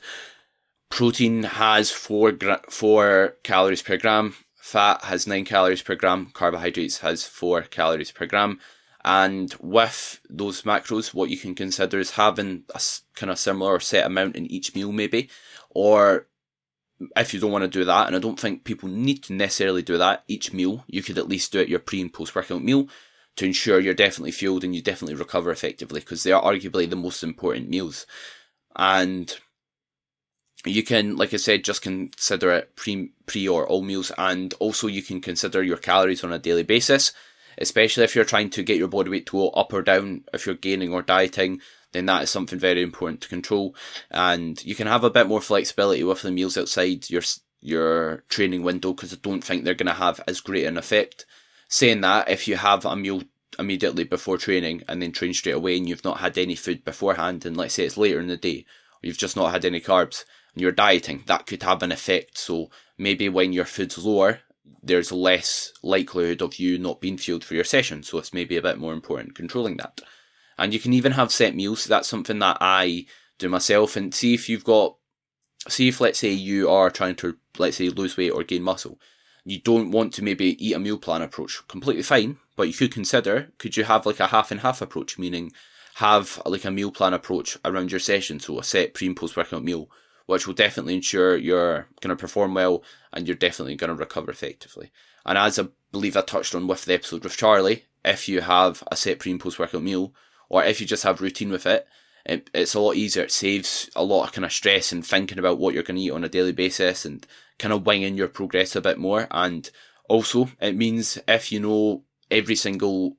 protein 0.89 1.43
has 1.43 1.91
four 1.91 2.31
gra- 2.31 2.63
four 2.69 3.35
calories 3.43 3.81
per 3.81 3.97
gram. 3.97 4.35
Fat 4.55 5.03
has 5.03 5.27
nine 5.27 5.43
calories 5.43 5.81
per 5.81 5.95
gram. 5.95 6.31
Carbohydrates 6.33 6.99
has 6.99 7.25
four 7.25 7.61
calories 7.63 8.11
per 8.11 8.25
gram. 8.25 8.59
And 9.03 9.53
with 9.59 10.21
those 10.29 10.61
macros, 10.61 11.13
what 11.13 11.29
you 11.29 11.37
can 11.37 11.55
consider 11.55 11.99
is 11.99 12.11
having 12.11 12.63
a 12.73 12.81
kind 13.15 13.29
of 13.29 13.37
similar 13.37 13.81
set 13.81 14.05
amount 14.05 14.37
in 14.37 14.49
each 14.49 14.73
meal, 14.73 14.93
maybe, 14.93 15.29
or 15.71 16.27
if 17.17 17.33
you 17.33 17.41
don't 17.41 17.51
want 17.51 17.63
to 17.63 17.79
do 17.79 17.83
that, 17.83 18.07
and 18.07 18.15
I 18.15 18.19
don't 18.19 18.39
think 18.39 18.63
people 18.63 18.87
need 18.87 19.23
to 19.23 19.33
necessarily 19.33 19.81
do 19.81 19.97
that 19.97 20.23
each 20.29 20.53
meal, 20.53 20.85
you 20.87 21.03
could 21.03 21.17
at 21.17 21.27
least 21.27 21.51
do 21.51 21.59
it 21.59 21.67
your 21.67 21.79
pre 21.79 21.99
and 21.99 22.13
post 22.13 22.33
workout 22.33 22.63
meal 22.63 22.87
to 23.35 23.45
ensure 23.45 23.79
you're 23.79 23.93
definitely 23.93 24.31
fueled 24.31 24.63
and 24.63 24.75
you 24.75 24.81
definitely 24.81 25.15
recover 25.15 25.51
effectively 25.51 25.99
because 25.99 26.23
they 26.23 26.31
are 26.31 26.43
arguably 26.43 26.89
the 26.89 26.95
most 26.95 27.23
important 27.23 27.69
meals. 27.69 28.05
And 28.75 29.35
you 30.65 30.83
can, 30.83 31.17
like 31.17 31.33
I 31.33 31.37
said, 31.37 31.63
just 31.63 31.81
consider 31.81 32.51
it 32.51 32.75
pre, 32.75 33.11
pre 33.25 33.47
or 33.47 33.67
all 33.67 33.81
meals, 33.81 34.11
and 34.17 34.53
also 34.59 34.87
you 34.87 35.01
can 35.01 35.19
consider 35.19 35.61
your 35.61 35.77
calories 35.77 36.23
on 36.23 36.31
a 36.31 36.39
daily 36.39 36.63
basis, 36.63 37.11
especially 37.57 38.03
if 38.03 38.15
you're 38.15 38.23
trying 38.23 38.49
to 38.51 38.63
get 38.63 38.77
your 38.77 38.87
body 38.87 39.09
weight 39.09 39.25
to 39.27 39.33
go 39.33 39.49
up 39.49 39.73
or 39.73 39.81
down. 39.81 40.23
If 40.33 40.45
you're 40.45 40.55
gaining 40.55 40.93
or 40.93 41.01
dieting, 41.01 41.59
then 41.91 42.05
that 42.05 42.23
is 42.23 42.29
something 42.29 42.59
very 42.59 42.81
important 42.81 43.21
to 43.21 43.29
control. 43.29 43.75
And 44.11 44.63
you 44.63 44.75
can 44.75 44.87
have 44.87 45.03
a 45.03 45.09
bit 45.09 45.27
more 45.27 45.41
flexibility 45.41 46.03
with 46.03 46.21
the 46.21 46.31
meals 46.31 46.57
outside 46.57 47.09
your 47.09 47.23
your 47.61 48.23
training 48.27 48.61
window 48.61 48.91
because 48.91 49.13
I 49.13 49.17
don't 49.21 49.43
think 49.43 49.63
they're 49.63 49.73
going 49.73 49.87
to 49.87 49.93
have 49.93 50.19
as 50.27 50.41
great 50.41 50.65
an 50.65 50.77
effect. 50.77 51.25
Saying 51.73 52.01
that, 52.01 52.29
if 52.29 52.47
you 52.47 52.55
have 52.55 52.85
a 52.85 52.95
meal 52.95 53.23
immediately 53.57 54.03
before 54.03 54.37
training 54.37 54.83
and 54.87 55.01
then 55.01 55.11
train 55.11 55.33
straight 55.33 55.55
away 55.55 55.75
and 55.75 55.89
you've 55.89 56.03
not 56.03 56.19
had 56.19 56.37
any 56.37 56.53
food 56.53 56.85
beforehand, 56.85 57.47
and 57.47 57.57
let's 57.57 57.73
say 57.73 57.83
it's 57.83 57.97
later 57.97 58.19
in 58.19 58.27
the 58.27 58.37
day, 58.37 58.59
or 58.59 59.07
you've 59.07 59.17
just 59.17 59.35
not 59.35 59.51
had 59.51 59.65
any 59.65 59.81
carbs 59.81 60.23
and 60.53 60.61
you're 60.61 60.71
dieting, 60.71 61.23
that 61.25 61.47
could 61.47 61.63
have 61.63 61.81
an 61.81 61.91
effect. 61.91 62.37
So 62.37 62.69
maybe 62.95 63.27
when 63.27 63.53
your 63.53 63.65
food's 63.65 63.97
lower, 63.97 64.41
there's 64.83 65.11
less 65.11 65.73
likelihood 65.81 66.43
of 66.43 66.59
you 66.59 66.77
not 66.77 67.01
being 67.01 67.17
fueled 67.17 67.43
for 67.43 67.55
your 67.55 67.63
session. 67.63 68.03
So 68.03 68.19
it's 68.19 68.35
maybe 68.35 68.55
a 68.55 68.61
bit 68.61 68.77
more 68.77 68.93
important 68.93 69.33
controlling 69.33 69.77
that. 69.77 69.99
And 70.59 70.75
you 70.75 70.79
can 70.79 70.93
even 70.93 71.13
have 71.13 71.31
set 71.31 71.55
meals. 71.55 71.85
That's 71.85 72.07
something 72.07 72.37
that 72.37 72.57
I 72.61 73.07
do 73.39 73.49
myself. 73.49 73.95
And 73.95 74.13
see 74.13 74.35
if 74.35 74.47
you've 74.47 74.63
got, 74.63 74.95
see 75.67 75.87
if 75.87 75.99
let's 75.99 76.19
say 76.19 76.33
you 76.33 76.69
are 76.69 76.91
trying 76.91 77.15
to, 77.15 77.35
let's 77.57 77.77
say, 77.77 77.89
lose 77.89 78.15
weight 78.15 78.29
or 78.29 78.43
gain 78.43 78.61
muscle. 78.61 78.99
You 79.45 79.59
don't 79.59 79.91
want 79.91 80.13
to 80.13 80.23
maybe 80.23 80.63
eat 80.65 80.73
a 80.73 80.79
meal 80.79 80.97
plan 80.97 81.21
approach. 81.21 81.61
Completely 81.67 82.03
fine. 82.03 82.37
But 82.55 82.67
you 82.67 82.73
could 82.73 82.93
consider, 82.93 83.51
could 83.57 83.75
you 83.75 83.83
have 83.83 84.05
like 84.05 84.19
a 84.19 84.27
half 84.27 84.51
and 84.51 84.59
half 84.59 84.81
approach, 84.81 85.17
meaning 85.17 85.51
have 85.95 86.41
like 86.45 86.65
a 86.65 86.71
meal 86.71 86.91
plan 86.91 87.13
approach 87.13 87.57
around 87.65 87.91
your 87.91 87.99
session. 87.99 88.39
So 88.39 88.59
a 88.59 88.63
set 88.63 88.93
pre 88.93 89.07
and 89.07 89.15
post 89.15 89.37
workout 89.37 89.63
meal, 89.63 89.89
which 90.25 90.47
will 90.47 90.53
definitely 90.53 90.95
ensure 90.95 91.37
you're 91.37 91.87
going 92.01 92.15
to 92.15 92.19
perform 92.19 92.53
well 92.53 92.83
and 93.11 93.27
you're 93.27 93.35
definitely 93.35 93.75
going 93.75 93.89
to 93.89 93.95
recover 93.95 94.31
effectively. 94.31 94.91
And 95.25 95.37
as 95.37 95.59
I 95.59 95.67
believe 95.91 96.17
I 96.17 96.21
touched 96.21 96.55
on 96.55 96.67
with 96.67 96.85
the 96.85 96.95
episode 96.95 97.23
with 97.23 97.37
Charlie, 97.37 97.85
if 98.03 98.27
you 98.27 98.41
have 98.41 98.83
a 98.91 98.95
set 98.95 99.19
pre 99.19 99.31
and 99.31 99.39
post 99.39 99.59
workout 99.59 99.83
meal, 99.83 100.13
or 100.49 100.63
if 100.63 100.81
you 100.81 100.87
just 100.87 101.03
have 101.03 101.21
routine 101.21 101.51
with 101.51 101.65
it, 101.65 101.87
it, 102.25 102.49
it's 102.53 102.73
a 102.73 102.79
lot 102.79 102.95
easier. 102.95 103.23
It 103.23 103.31
saves 103.31 103.89
a 103.95 104.03
lot 104.03 104.25
of 104.25 104.31
kind 104.31 104.45
of 104.45 104.53
stress 104.53 104.91
and 104.91 105.05
thinking 105.05 105.39
about 105.39 105.59
what 105.59 105.73
you're 105.73 105.83
going 105.83 105.97
to 105.97 106.01
eat 106.01 106.11
on 106.11 106.23
a 106.23 106.29
daily 106.29 106.53
basis 106.53 107.05
and 107.05 107.25
kind 107.59 107.73
of 107.73 107.85
winging 107.85 108.15
your 108.15 108.27
progress 108.27 108.75
a 108.75 108.81
bit 108.81 108.97
more. 108.97 109.27
And 109.31 109.69
also, 110.09 110.49
it 110.59 110.75
means 110.75 111.17
if 111.27 111.51
you 111.51 111.59
know 111.59 112.03
every 112.29 112.55
single 112.55 113.17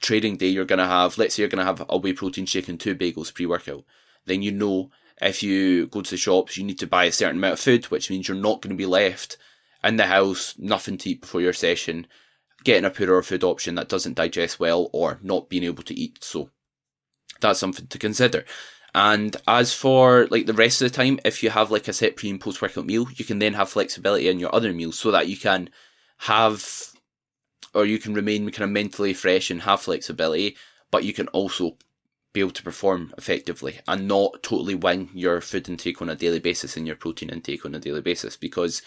trading 0.00 0.36
day 0.36 0.48
you're 0.48 0.64
going 0.64 0.78
to 0.78 0.86
have, 0.86 1.18
let's 1.18 1.34
say 1.34 1.42
you're 1.42 1.50
going 1.50 1.64
to 1.64 1.64
have 1.64 1.84
a 1.88 1.98
whey 1.98 2.12
protein 2.12 2.46
shake 2.46 2.68
and 2.68 2.78
two 2.78 2.94
bagels 2.94 3.32
pre 3.32 3.46
workout, 3.46 3.84
then 4.26 4.42
you 4.42 4.52
know 4.52 4.90
if 5.20 5.42
you 5.42 5.86
go 5.86 6.02
to 6.02 6.10
the 6.10 6.16
shops, 6.16 6.56
you 6.56 6.64
need 6.64 6.78
to 6.78 6.86
buy 6.86 7.04
a 7.04 7.12
certain 7.12 7.38
amount 7.38 7.54
of 7.54 7.60
food, 7.60 7.86
which 7.86 8.10
means 8.10 8.28
you're 8.28 8.36
not 8.36 8.60
going 8.60 8.70
to 8.70 8.76
be 8.76 8.86
left 8.86 9.38
in 9.82 9.96
the 9.96 10.06
house, 10.06 10.54
nothing 10.58 10.98
to 10.98 11.10
eat 11.10 11.22
before 11.22 11.40
your 11.40 11.52
session, 11.52 12.06
getting 12.64 12.84
a 12.84 12.90
poorer 12.90 13.22
food 13.22 13.44
option 13.44 13.76
that 13.76 13.88
doesn't 13.88 14.16
digest 14.16 14.60
well, 14.60 14.90
or 14.92 15.18
not 15.22 15.48
being 15.48 15.64
able 15.64 15.82
to 15.84 15.98
eat. 15.98 16.22
So 16.22 16.50
that's 17.40 17.58
something 17.58 17.86
to 17.86 17.98
consider. 17.98 18.44
And 18.96 19.36
as 19.46 19.74
for 19.74 20.26
like 20.30 20.46
the 20.46 20.54
rest 20.54 20.80
of 20.80 20.90
the 20.90 20.96
time, 20.96 21.20
if 21.22 21.42
you 21.42 21.50
have 21.50 21.70
like 21.70 21.86
a 21.86 21.92
set 21.92 22.16
pre 22.16 22.30
and 22.30 22.40
post 22.40 22.62
workout 22.62 22.86
meal, 22.86 23.06
you 23.14 23.26
can 23.26 23.38
then 23.38 23.52
have 23.52 23.68
flexibility 23.68 24.28
in 24.28 24.40
your 24.40 24.52
other 24.54 24.72
meals 24.72 24.98
so 24.98 25.10
that 25.10 25.28
you 25.28 25.36
can 25.36 25.68
have 26.16 26.66
or 27.74 27.84
you 27.84 27.98
can 27.98 28.14
remain 28.14 28.50
kind 28.50 28.64
of 28.64 28.70
mentally 28.70 29.12
fresh 29.12 29.50
and 29.50 29.60
have 29.60 29.82
flexibility, 29.82 30.56
but 30.90 31.04
you 31.04 31.12
can 31.12 31.28
also 31.28 31.76
be 32.32 32.40
able 32.40 32.52
to 32.52 32.62
perform 32.62 33.12
effectively 33.18 33.78
and 33.86 34.08
not 34.08 34.42
totally 34.42 34.74
wing 34.74 35.10
your 35.12 35.42
food 35.42 35.68
intake 35.68 36.00
on 36.00 36.08
a 36.08 36.16
daily 36.16 36.38
basis 36.38 36.74
and 36.74 36.86
your 36.86 36.96
protein 36.96 37.28
intake 37.28 37.66
on 37.66 37.74
a 37.74 37.78
daily 37.78 38.00
basis. 38.00 38.34
Because 38.34 38.80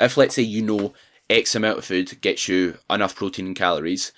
if 0.00 0.16
let's 0.16 0.34
say 0.34 0.42
you 0.42 0.62
know 0.62 0.94
X 1.28 1.54
amount 1.54 1.76
of 1.76 1.84
food 1.84 2.18
gets 2.22 2.48
you 2.48 2.78
enough 2.88 3.14
protein 3.14 3.48
and 3.48 3.56
calories, 3.56 4.10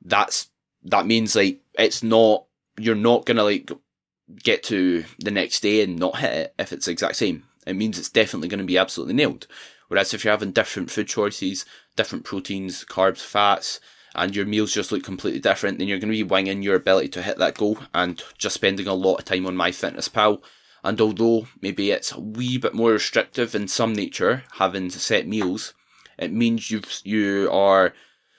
that's 0.00 0.48
that 0.84 1.06
means 1.06 1.34
like 1.34 1.60
it's 1.76 2.04
not 2.04 2.44
you're 2.78 2.94
not 2.94 3.26
gonna 3.26 3.42
like 3.42 3.72
get 4.42 4.62
to 4.64 5.04
the 5.18 5.30
next 5.30 5.60
day 5.60 5.82
and 5.82 5.98
not 5.98 6.18
hit 6.18 6.32
it 6.32 6.54
if 6.58 6.72
it's 6.72 6.86
the 6.86 6.92
exact 6.92 7.16
same. 7.16 7.44
It 7.66 7.76
means 7.76 7.98
it's 7.98 8.08
definitely 8.08 8.48
going 8.48 8.58
to 8.58 8.64
be 8.64 8.78
absolutely 8.78 9.14
nailed. 9.14 9.46
Whereas 9.88 10.14
if 10.14 10.24
you're 10.24 10.32
having 10.32 10.52
different 10.52 10.90
food 10.90 11.08
choices, 11.08 11.66
different 11.96 12.24
proteins, 12.24 12.84
carbs, 12.84 13.20
fats, 13.20 13.80
and 14.14 14.34
your 14.34 14.46
meals 14.46 14.72
just 14.72 14.92
look 14.92 15.02
completely 15.02 15.40
different, 15.40 15.78
then 15.78 15.88
you're 15.88 15.98
going 15.98 16.12
to 16.12 16.16
be 16.16 16.22
winging 16.22 16.62
your 16.62 16.76
ability 16.76 17.08
to 17.08 17.22
hit 17.22 17.38
that 17.38 17.56
goal 17.56 17.78
and 17.94 18.22
just 18.38 18.54
spending 18.54 18.86
a 18.86 18.94
lot 18.94 19.16
of 19.16 19.24
time 19.24 19.46
on 19.46 19.56
MyFitnessPal. 19.56 20.42
And 20.82 21.00
although 21.00 21.46
maybe 21.60 21.90
it's 21.90 22.12
a 22.12 22.20
wee 22.20 22.58
bit 22.58 22.74
more 22.74 22.92
restrictive 22.92 23.54
in 23.54 23.68
some 23.68 23.92
nature, 23.92 24.44
having 24.52 24.90
set 24.90 25.26
meals, 25.26 25.74
it 26.18 26.32
means 26.32 26.70
you 26.70 26.82
you 27.04 27.50
are 27.52 27.92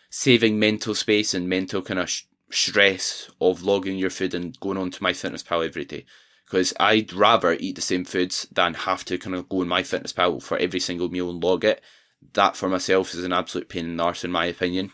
saving 0.10 0.60
mental 0.60 0.96
space 0.96 1.34
and 1.34 1.48
mental 1.48 1.82
kind 1.82 2.00
of 2.00 2.12
stress 2.52 3.30
of 3.40 3.64
logging 3.64 3.98
your 3.98 4.10
food 4.10 4.34
and 4.34 4.60
going 4.60 4.78
on 4.78 4.92
to 4.92 5.00
MyFitnessPal 5.00 5.66
every 5.66 5.86
day. 5.86 6.06
Because 6.46 6.74
I'd 6.80 7.14
rather 7.14 7.54
eat 7.54 7.76
the 7.76 7.82
same 7.82 8.04
foods 8.04 8.48
than 8.52 8.74
have 8.74 9.06
to 9.06 9.18
kind 9.18 9.36
of 9.36 9.48
go 9.48 9.62
on 9.62 9.68
MyFitnessPal 9.68 10.44
for 10.44 10.58
every 10.58 10.80
single 10.80 11.10
meal 11.10 11.30
and 11.30 11.44
log 11.44 11.64
it. 11.64 11.82
That 12.34 12.56
for 12.56 12.68
myself 12.70 13.14
is 13.14 13.24
an 13.24 13.34
absolute 13.34 13.70
pain 13.70 13.86
in 13.86 13.98
the 13.98 14.04
arse, 14.04 14.24
in 14.24 14.32
my 14.32 14.46
opinion. 14.46 14.92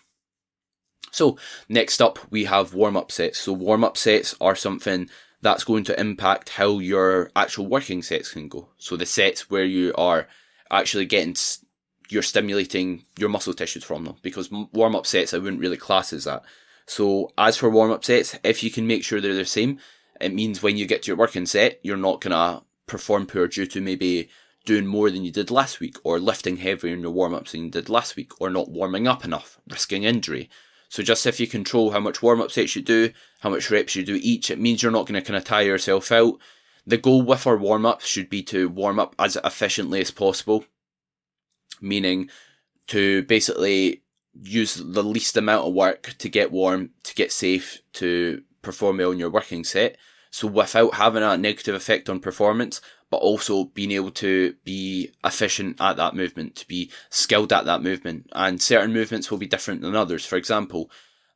So, 1.11 1.37
next 1.67 2.01
up, 2.01 2.19
we 2.29 2.45
have 2.45 2.73
warm 2.73 2.95
up 2.95 3.11
sets. 3.11 3.39
So, 3.39 3.53
warm 3.53 3.83
up 3.83 3.97
sets 3.97 4.35
are 4.39 4.55
something 4.55 5.09
that's 5.41 5.63
going 5.63 5.83
to 5.85 5.99
impact 5.99 6.49
how 6.49 6.79
your 6.79 7.31
actual 7.35 7.67
working 7.67 8.03
sets 8.03 8.31
can 8.31 8.47
go. 8.49 8.69
So, 8.77 8.97
the 8.97 9.05
sets 9.05 9.49
where 9.49 9.65
you 9.65 9.93
are 9.97 10.27
actually 10.69 11.05
getting, 11.05 11.35
you're 12.09 12.21
stimulating 12.21 13.03
your 13.17 13.29
muscle 13.29 13.53
tissues 13.53 13.83
from 13.83 14.05
them. 14.05 14.17
Because 14.21 14.51
warm 14.51 14.95
up 14.95 15.07
sets, 15.07 15.33
I 15.33 15.39
wouldn't 15.39 15.61
really 15.61 15.77
class 15.77 16.13
as 16.13 16.25
that. 16.25 16.43
So, 16.87 17.31
as 17.37 17.57
for 17.57 17.69
warm 17.69 17.91
up 17.91 18.05
sets, 18.05 18.37
if 18.43 18.63
you 18.63 18.71
can 18.71 18.87
make 18.87 19.03
sure 19.03 19.19
they're 19.19 19.33
the 19.33 19.45
same, 19.45 19.79
it 20.21 20.33
means 20.33 20.63
when 20.63 20.77
you 20.77 20.85
get 20.85 21.03
to 21.03 21.07
your 21.07 21.17
working 21.17 21.45
set, 21.45 21.79
you're 21.83 21.97
not 21.97 22.21
to 22.21 22.63
perform 22.87 23.27
poor 23.27 23.47
due 23.47 23.65
to 23.67 23.81
maybe 23.81 24.29
doing 24.65 24.87
more 24.87 25.11
than 25.11 25.23
you 25.23 25.31
did 25.31 25.51
last 25.51 25.79
week, 25.79 25.97
or 26.03 26.19
lifting 26.19 26.57
heavier 26.57 26.93
in 26.93 27.01
your 27.01 27.11
warm 27.11 27.33
ups 27.33 27.51
than 27.51 27.65
you 27.65 27.69
did 27.69 27.89
last 27.89 28.15
week, 28.15 28.31
or 28.41 28.49
not 28.49 28.71
warming 28.71 29.07
up 29.07 29.25
enough, 29.25 29.59
risking 29.69 30.03
injury. 30.03 30.49
So 30.89 31.03
just 31.03 31.25
if 31.25 31.39
you 31.39 31.47
control 31.47 31.91
how 31.91 31.99
much 31.99 32.21
warm 32.21 32.39
up 32.39 32.51
sets 32.51 32.75
you 32.75 32.81
do, 32.81 33.11
how 33.41 33.49
much 33.49 33.69
reps 33.69 33.95
you 33.95 34.05
do 34.05 34.19
each, 34.21 34.49
it 34.49 34.59
means 34.59 34.81
you're 34.81 34.91
not 34.91 35.05
going 35.05 35.21
to 35.21 35.25
kind 35.25 35.37
of 35.37 35.43
tire 35.43 35.65
yourself 35.65 36.11
out. 36.11 36.39
The 36.85 36.97
goal 36.97 37.21
with 37.21 37.45
our 37.45 37.57
warm 37.57 37.85
ups 37.85 38.07
should 38.07 38.29
be 38.29 38.43
to 38.43 38.69
warm 38.69 38.97
up 38.97 39.13
as 39.19 39.37
efficiently 39.43 39.99
as 39.99 40.11
possible, 40.11 40.63
meaning 41.81 42.29
to 42.87 43.23
basically 43.23 44.03
use 44.41 44.75
the 44.75 45.03
least 45.03 45.37
amount 45.37 45.67
of 45.67 45.73
work 45.73 46.15
to 46.19 46.29
get 46.29 46.51
warm, 46.51 46.91
to 47.03 47.15
get 47.15 47.31
safe, 47.31 47.81
to 47.93 48.43
perform 48.61 48.97
well 48.97 49.11
in 49.11 49.19
your 49.19 49.29
working 49.29 49.63
set. 49.63 49.97
So 50.29 50.47
without 50.47 50.95
having 50.95 51.23
a 51.23 51.37
negative 51.37 51.75
effect 51.75 52.09
on 52.09 52.19
performance, 52.19 52.81
but 53.09 53.17
also 53.17 53.65
being 53.65 53.91
able 53.91 54.11
to 54.11 54.55
be 54.65 55.11
efficient 55.23 55.79
at 55.79 55.95
that 55.97 56.15
movement, 56.15 56.55
to 56.57 56.67
be 56.67 56.91
skilled 57.09 57.53
at 57.53 57.65
that 57.65 57.81
movement. 57.81 58.29
And 58.33 58.61
certain 58.61 58.93
movements 58.93 59.31
will 59.31 59.37
be 59.37 59.47
different 59.47 59.81
than 59.81 59.95
others. 59.95 60.25
For 60.25 60.35
example, 60.35 60.91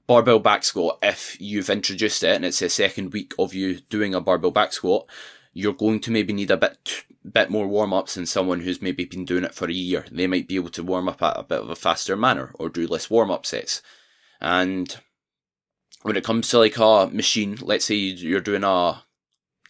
barbell 0.08 0.39
back 0.39 0.63
squat, 0.63 1.00
if 1.01 1.39
you've 1.39 1.70
introduced 1.70 2.24
it 2.24 2.36
and 2.36 2.43
it's 2.43 2.60
the 2.60 2.70
second 2.70 3.13
week 3.13 3.34
of 3.39 3.53
you 3.53 3.79
doing 3.89 4.13
a 4.13 4.22
barbell 4.22 4.51
back 4.51 4.74
squat, 4.74 5.08
you're 5.53 5.74
going 5.74 6.00
to 6.01 6.12
maybe 6.12 6.34
need 6.34 6.51
a 6.51 6.58
bit 6.58 7.05
bit 7.29 7.49
more 7.49 7.67
warm 7.67 7.93
ups 7.93 8.15
than 8.15 8.25
someone 8.25 8.61
who's 8.61 8.81
maybe 8.81 9.05
been 9.05 9.25
doing 9.25 9.43
it 9.43 9.53
for 9.53 9.67
a 9.67 9.73
year. 9.73 10.05
They 10.11 10.27
might 10.27 10.47
be 10.47 10.55
able 10.55 10.69
to 10.69 10.83
warm 10.83 11.07
up 11.07 11.21
at 11.21 11.37
a 11.37 11.43
bit 11.43 11.59
of 11.59 11.69
a 11.69 11.75
faster 11.75 12.15
manner 12.15 12.51
or 12.55 12.69
do 12.69 12.87
less 12.87 13.09
warm 13.09 13.29
up 13.29 13.45
sets. 13.45 13.81
And 14.39 14.95
when 16.01 16.17
it 16.17 16.23
comes 16.23 16.49
to 16.49 16.59
like 16.59 16.77
a 16.77 17.09
machine, 17.11 17.57
let's 17.61 17.85
say 17.85 17.95
you're 17.95 18.41
doing 18.41 18.63
a 18.63 19.03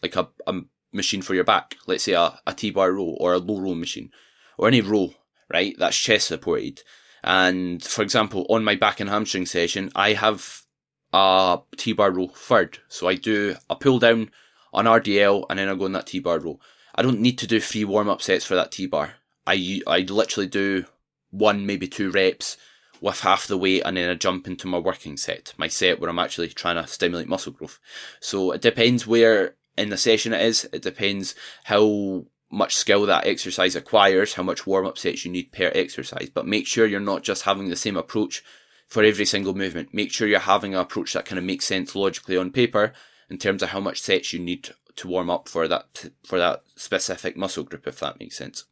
like 0.01 0.15
a, 0.15 0.29
a 0.47 0.61
machine 0.93 1.21
for 1.21 1.35
your 1.35 1.43
back, 1.43 1.75
let's 1.87 2.03
say 2.03 2.13
a, 2.13 2.39
a 2.47 2.53
T-bar 2.53 2.91
row 2.93 3.15
or 3.19 3.33
a 3.33 3.39
low 3.39 3.59
row 3.59 3.75
machine 3.75 4.11
or 4.57 4.67
any 4.67 4.81
row, 4.81 5.13
right? 5.51 5.75
That's 5.77 5.97
chest 5.97 6.27
supported. 6.27 6.81
And 7.23 7.83
for 7.83 8.01
example, 8.01 8.45
on 8.49 8.63
my 8.63 8.75
back 8.75 8.99
and 8.99 9.09
hamstring 9.09 9.45
session, 9.45 9.91
I 9.95 10.13
have 10.13 10.61
a 11.13 11.59
T-bar 11.77 12.11
row 12.11 12.27
third. 12.27 12.79
So 12.87 13.07
I 13.07 13.15
do 13.15 13.55
a 13.69 13.75
pull 13.75 13.99
down 13.99 14.31
on 14.73 14.85
RDL 14.85 15.45
and 15.49 15.59
then 15.59 15.69
I 15.69 15.75
go 15.75 15.85
on 15.85 15.91
that 15.91 16.07
T-bar 16.07 16.39
row. 16.39 16.59
I 16.95 17.01
don't 17.01 17.21
need 17.21 17.37
to 17.39 17.47
do 17.47 17.59
three 17.59 17.85
warm 17.85 18.09
up 18.09 18.21
sets 18.21 18.45
for 18.45 18.55
that 18.55 18.71
T-bar. 18.71 19.13
I, 19.47 19.81
I 19.87 19.99
literally 19.99 20.47
do 20.47 20.85
one, 21.31 21.65
maybe 21.65 21.87
two 21.87 22.11
reps 22.11 22.57
with 22.99 23.21
half 23.21 23.47
the 23.47 23.57
weight 23.57 23.81
and 23.83 23.97
then 23.97 24.09
I 24.09 24.13
jump 24.13 24.47
into 24.47 24.67
my 24.67 24.77
working 24.77 25.17
set, 25.17 25.53
my 25.57 25.67
set 25.67 25.99
where 25.99 26.09
I'm 26.09 26.19
actually 26.19 26.49
trying 26.49 26.75
to 26.75 26.87
stimulate 26.87 27.27
muscle 27.27 27.51
growth. 27.51 27.79
So 28.19 28.51
it 28.51 28.61
depends 28.61 29.07
where 29.07 29.55
in 29.77 29.89
the 29.89 29.97
session 29.97 30.33
it 30.33 30.41
is. 30.41 30.69
It 30.71 30.83
depends 30.83 31.33
how 31.63 32.25
much 32.51 32.75
skill 32.75 33.05
that 33.05 33.25
exercise 33.25 33.75
acquires, 33.75 34.33
how 34.33 34.43
much 34.43 34.67
warm 34.67 34.85
up 34.85 34.97
sets 34.97 35.25
you 35.25 35.31
need 35.31 35.51
per 35.51 35.71
exercise. 35.73 36.29
But 36.29 36.45
make 36.45 36.67
sure 36.67 36.85
you're 36.85 36.99
not 36.99 37.23
just 37.23 37.43
having 37.43 37.69
the 37.69 37.75
same 37.75 37.97
approach 37.97 38.43
for 38.87 39.03
every 39.03 39.25
single 39.25 39.55
movement. 39.55 39.93
Make 39.93 40.11
sure 40.11 40.27
you're 40.27 40.39
having 40.39 40.75
an 40.75 40.81
approach 40.81 41.13
that 41.13 41.25
kind 41.25 41.39
of 41.39 41.45
makes 41.45 41.65
sense 41.65 41.95
logically 41.95 42.37
on 42.37 42.51
paper 42.51 42.93
in 43.29 43.37
terms 43.37 43.63
of 43.63 43.69
how 43.69 43.79
much 43.79 44.01
sets 44.01 44.33
you 44.33 44.39
need 44.39 44.69
to 44.97 45.07
warm 45.07 45.29
up 45.29 45.47
for 45.47 45.67
that 45.67 46.05
for 46.25 46.37
that 46.37 46.63
specific 46.75 47.37
muscle 47.37 47.63
group, 47.63 47.87
if 47.87 47.99
that 47.99 48.19
makes 48.19 48.37
sense. 48.37 48.65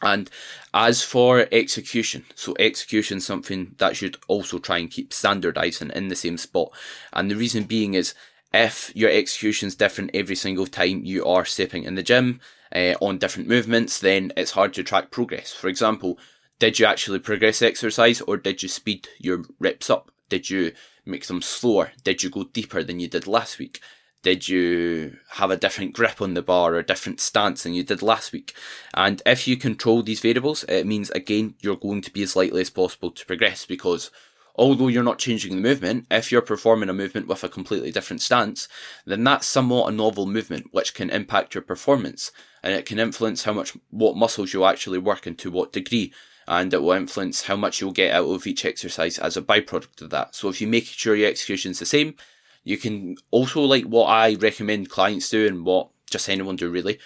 And 0.00 0.30
as 0.72 1.02
for 1.02 1.48
execution, 1.50 2.24
so 2.34 2.54
execution 2.58 3.20
something 3.20 3.74
that 3.78 3.96
should 3.96 4.16
also 4.28 4.58
try 4.58 4.78
and 4.78 4.90
keep 4.90 5.12
standardizing 5.12 5.90
in 5.90 6.08
the 6.08 6.14
same 6.14 6.38
spot. 6.38 6.70
And 7.12 7.30
the 7.30 7.36
reason 7.36 7.64
being 7.64 7.94
is 7.94 8.14
if 8.54 8.92
your 8.94 9.10
execution 9.10 9.66
is 9.68 9.74
different 9.74 10.12
every 10.14 10.36
single 10.36 10.66
time 10.66 11.04
you 11.04 11.24
are 11.24 11.44
stepping 11.44 11.82
in 11.82 11.96
the 11.96 12.02
gym 12.02 12.40
uh, 12.74 12.94
on 13.00 13.18
different 13.18 13.48
movements, 13.48 13.98
then 13.98 14.32
it's 14.36 14.52
hard 14.52 14.72
to 14.74 14.84
track 14.84 15.10
progress. 15.10 15.52
For 15.52 15.68
example, 15.68 16.18
did 16.58 16.78
you 16.78 16.86
actually 16.86 17.18
progress 17.18 17.60
exercise 17.60 18.20
or 18.20 18.36
did 18.36 18.62
you 18.62 18.68
speed 18.68 19.08
your 19.18 19.44
reps 19.58 19.90
up? 19.90 20.10
Did 20.28 20.48
you 20.48 20.72
make 21.04 21.26
them 21.26 21.42
slower? 21.42 21.92
Did 22.04 22.22
you 22.22 22.30
go 22.30 22.44
deeper 22.44 22.82
than 22.82 23.00
you 23.00 23.08
did 23.08 23.26
last 23.26 23.58
week? 23.58 23.80
Did 24.22 24.48
you 24.48 25.16
have 25.32 25.50
a 25.50 25.56
different 25.56 25.94
grip 25.94 26.20
on 26.20 26.34
the 26.34 26.42
bar 26.42 26.74
or 26.74 26.78
a 26.78 26.86
different 26.86 27.20
stance 27.20 27.62
than 27.62 27.74
you 27.74 27.84
did 27.84 28.02
last 28.02 28.32
week? 28.32 28.52
And 28.92 29.22
if 29.24 29.46
you 29.46 29.56
control 29.56 30.02
these 30.02 30.20
variables, 30.20 30.64
it 30.64 30.86
means 30.86 31.10
again 31.10 31.54
you're 31.60 31.76
going 31.76 32.02
to 32.02 32.12
be 32.12 32.22
as 32.22 32.34
likely 32.34 32.60
as 32.60 32.70
possible 32.70 33.12
to 33.12 33.26
progress 33.26 33.64
because 33.64 34.10
although 34.56 34.88
you're 34.88 35.04
not 35.04 35.20
changing 35.20 35.54
the 35.54 35.62
movement, 35.62 36.06
if 36.10 36.32
you're 36.32 36.42
performing 36.42 36.88
a 36.88 36.94
movement 36.94 37.28
with 37.28 37.44
a 37.44 37.48
completely 37.48 37.92
different 37.92 38.20
stance, 38.20 38.66
then 39.06 39.22
that's 39.22 39.46
somewhat 39.46 39.88
a 39.88 39.96
novel 39.96 40.26
movement 40.26 40.66
which 40.72 40.94
can 40.94 41.10
impact 41.10 41.54
your 41.54 41.62
performance 41.62 42.32
and 42.64 42.74
it 42.74 42.86
can 42.86 42.98
influence 42.98 43.44
how 43.44 43.52
much 43.52 43.76
what 43.90 44.16
muscles 44.16 44.52
you'll 44.52 44.66
actually 44.66 44.98
work 44.98 45.26
and 45.26 45.38
to 45.38 45.50
what 45.50 45.72
degree 45.72 46.12
and 46.48 46.72
it 46.72 46.82
will 46.82 46.92
influence 46.92 47.42
how 47.42 47.54
much 47.54 47.80
you'll 47.80 47.92
get 47.92 48.12
out 48.12 48.26
of 48.26 48.46
each 48.46 48.64
exercise 48.64 49.18
as 49.18 49.36
a 49.36 49.42
byproduct 49.42 50.00
of 50.00 50.10
that. 50.10 50.34
So 50.34 50.48
if 50.48 50.60
you 50.60 50.66
make 50.66 50.86
sure 50.86 51.14
your 51.14 51.28
execution's 51.28 51.78
the 51.78 51.86
same, 51.86 52.16
you 52.64 52.76
can 52.76 53.16
also 53.30 53.62
like 53.62 53.84
what 53.84 54.06
I 54.06 54.34
recommend 54.34 54.90
clients 54.90 55.30
do 55.30 55.46
and 55.46 55.64
what 55.64 55.88
just 56.10 56.28
anyone 56.28 56.56
do 56.56 56.70
really 56.70 56.98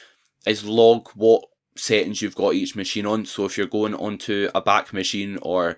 is 0.46 0.64
log 0.64 1.08
what 1.10 1.44
settings 1.76 2.20
you've 2.20 2.34
got 2.34 2.54
each 2.54 2.76
machine 2.76 3.06
on. 3.06 3.24
So 3.24 3.44
if 3.44 3.56
you're 3.56 3.66
going 3.66 3.94
onto 3.94 4.50
a 4.54 4.60
back 4.60 4.92
machine 4.92 5.38
or 5.42 5.76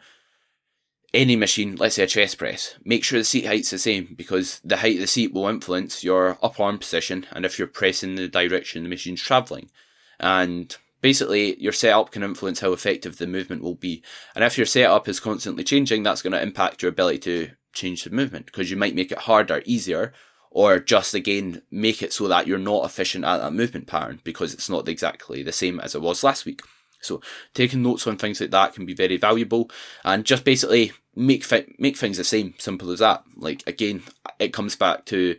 any 1.13 1.37
machine, 1.37 1.77
let's 1.77 1.95
say 1.95 2.05
a 2.05 2.07
chest 2.07 2.39
press, 2.39 2.77
make 2.85 3.05
sure 3.05 3.19
the 3.19 3.25
seat 3.25 3.47
height's 3.47 3.71
the 3.71 3.79
same 3.79 4.15
because 4.17 4.61
the 4.65 4.79
height 4.79 4.97
of 4.97 5.01
the 5.03 5.07
seat 5.07 5.33
will 5.33 5.49
influence 5.49 6.03
your 6.03 6.39
up 6.43 6.59
arm 6.59 6.79
position 6.79 7.27
and 7.33 7.45
if 7.45 7.59
you're 7.59 7.69
pressing 7.69 8.17
the 8.17 8.29
direction 8.29 8.83
the 8.83 8.89
machine's 8.89 9.23
travelling. 9.23 9.71
And 10.19 10.77
basically 11.01 11.61
your 11.61 11.73
setup 11.73 12.11
can 12.11 12.23
influence 12.23 12.61
how 12.61 12.73
effective 12.73 13.19
the 13.19 13.27
movement 13.27 13.63
will 13.63 13.75
be. 13.75 14.03
And 14.35 14.43
if 14.43 14.57
your 14.59 14.67
setup 14.67 15.09
is 15.09 15.21
constantly 15.21 15.63
changing, 15.63 16.03
that's 16.03 16.23
going 16.23 16.33
to 16.33 16.43
impact 16.43 16.83
your 16.83 16.89
ability 16.89 17.19
to 17.21 17.51
change 17.75 18.05
the 18.05 18.11
movement 18.11 18.47
because 18.47 18.71
you 18.71 18.77
might 18.77 18.95
make 18.95 19.13
it 19.13 19.19
harder, 19.19 19.63
easier, 19.65 20.13
or 20.51 20.79
just 20.79 21.15
again 21.15 21.63
make 21.71 22.03
it 22.03 22.13
so 22.13 22.29
that 22.29 22.47
you're 22.47 22.59
not 22.59 22.85
efficient 22.85 23.25
at 23.25 23.39
that 23.39 23.53
movement 23.53 23.87
pattern 23.87 24.21
because 24.25 24.55
it's 24.55 24.71
not 24.71 24.89
exactly 24.89 25.43
the 25.43 25.53
same 25.53 25.81
as 25.81 25.95
it 25.95 26.03
was 26.03 26.25
last 26.25 26.45
week. 26.45 26.63
So 27.01 27.21
taking 27.53 27.83
notes 27.83 28.07
on 28.07 28.17
things 28.17 28.41
like 28.41 28.51
that 28.53 28.75
can 28.75 28.87
be 28.87 28.95
very 28.95 29.17
valuable, 29.17 29.71
and 30.05 30.25
just 30.25 30.45
basically 30.45 30.93
make 31.15 31.45
fi- 31.45 31.75
make 31.79 31.97
things 31.97 32.17
the 32.17 32.25
same. 32.25 32.55
Simple 32.59 32.91
as 32.91 33.01
that. 33.01 33.25
Like 33.37 33.63
again, 33.67 34.03
it 34.39 34.53
comes 34.53 34.77
back 34.77 35.05
to 35.07 35.37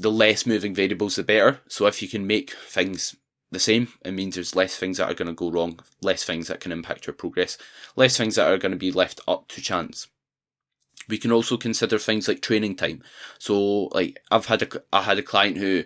the 0.00 0.10
less 0.10 0.46
moving 0.46 0.74
variables, 0.74 1.16
the 1.16 1.22
better. 1.22 1.60
So 1.68 1.86
if 1.86 2.02
you 2.02 2.08
can 2.08 2.26
make 2.26 2.50
things 2.50 3.14
the 3.54 3.58
same. 3.60 3.88
It 4.04 4.12
means 4.12 4.34
there's 4.34 4.54
less 4.54 4.76
things 4.76 4.98
that 4.98 5.10
are 5.10 5.14
going 5.14 5.28
to 5.28 5.34
go 5.34 5.50
wrong, 5.50 5.80
less 6.02 6.24
things 6.24 6.48
that 6.48 6.60
can 6.60 6.72
impact 6.72 7.06
your 7.06 7.14
progress, 7.14 7.56
less 7.96 8.18
things 8.18 8.34
that 8.34 8.50
are 8.50 8.58
going 8.58 8.72
to 8.72 8.78
be 8.78 8.92
left 8.92 9.20
up 9.26 9.48
to 9.48 9.62
chance. 9.62 10.08
We 11.08 11.18
can 11.18 11.32
also 11.32 11.56
consider 11.56 11.98
things 11.98 12.28
like 12.28 12.40
training 12.40 12.76
time. 12.76 13.02
So, 13.38 13.84
like 13.92 14.20
I've 14.30 14.46
had 14.46 14.62
a 14.62 14.68
I 14.92 15.02
had 15.02 15.18
a 15.18 15.22
client 15.22 15.56
who 15.56 15.84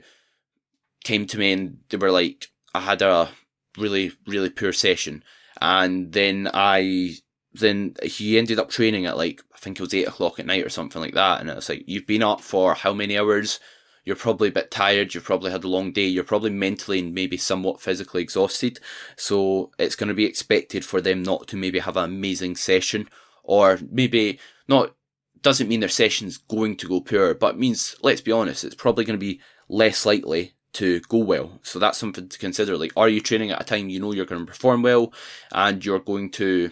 came 1.04 1.26
to 1.26 1.38
me 1.38 1.52
and 1.52 1.78
they 1.88 1.96
were 1.96 2.10
like, 2.10 2.48
I 2.74 2.80
had 2.80 3.02
a 3.02 3.28
really 3.76 4.12
really 4.26 4.50
poor 4.50 4.72
session, 4.72 5.22
and 5.60 6.12
then 6.12 6.50
I 6.52 7.16
then 7.54 7.94
he 8.02 8.38
ended 8.38 8.58
up 8.58 8.70
training 8.70 9.06
at 9.06 9.16
like 9.16 9.42
I 9.54 9.58
think 9.58 9.78
it 9.78 9.82
was 9.82 9.94
eight 9.94 10.08
o'clock 10.08 10.38
at 10.38 10.46
night 10.46 10.64
or 10.64 10.70
something 10.70 11.02
like 11.02 11.14
that, 11.14 11.40
and 11.40 11.50
it's 11.50 11.68
like 11.68 11.84
you've 11.86 12.06
been 12.06 12.22
up 12.22 12.40
for 12.40 12.74
how 12.74 12.92
many 12.92 13.18
hours? 13.18 13.60
you're 14.08 14.16
probably 14.16 14.48
a 14.48 14.52
bit 14.52 14.70
tired, 14.70 15.12
you've 15.12 15.22
probably 15.22 15.50
had 15.50 15.64
a 15.64 15.68
long 15.68 15.92
day, 15.92 16.06
you're 16.06 16.24
probably 16.24 16.48
mentally 16.48 16.98
and 16.98 17.12
maybe 17.12 17.36
somewhat 17.36 17.78
physically 17.78 18.22
exhausted. 18.22 18.80
So 19.16 19.70
it's 19.78 19.96
going 19.96 20.08
to 20.08 20.14
be 20.14 20.24
expected 20.24 20.82
for 20.82 21.02
them 21.02 21.22
not 21.22 21.46
to 21.48 21.58
maybe 21.58 21.78
have 21.80 21.98
an 21.98 22.04
amazing 22.04 22.56
session 22.56 23.06
or 23.44 23.78
maybe 23.90 24.40
not 24.66 24.94
doesn't 25.42 25.68
mean 25.68 25.80
their 25.80 25.88
session's 25.88 26.38
going 26.38 26.76
to 26.76 26.88
go 26.88 27.00
poor, 27.00 27.34
but 27.34 27.54
it 27.54 27.58
means 27.58 27.96
let's 28.02 28.20
be 28.20 28.32
honest, 28.32 28.64
it's 28.64 28.74
probably 28.74 29.04
going 29.04 29.18
to 29.18 29.24
be 29.24 29.40
less 29.68 30.06
likely 30.06 30.54
to 30.74 31.00
go 31.00 31.18
well. 31.18 31.58
So 31.62 31.78
that's 31.78 31.98
something 31.98 32.28
to 32.28 32.38
consider. 32.38 32.76
Like, 32.76 32.92
are 32.96 33.08
you 33.08 33.20
training 33.20 33.50
at 33.50 33.60
a 33.60 33.64
time 33.64 33.88
you 33.88 34.00
know 34.00 34.12
you're 34.12 34.26
going 34.26 34.44
to 34.44 34.50
perform 34.50 34.82
well 34.82 35.12
and 35.52 35.84
you're 35.84 35.98
going 35.98 36.30
to 36.32 36.70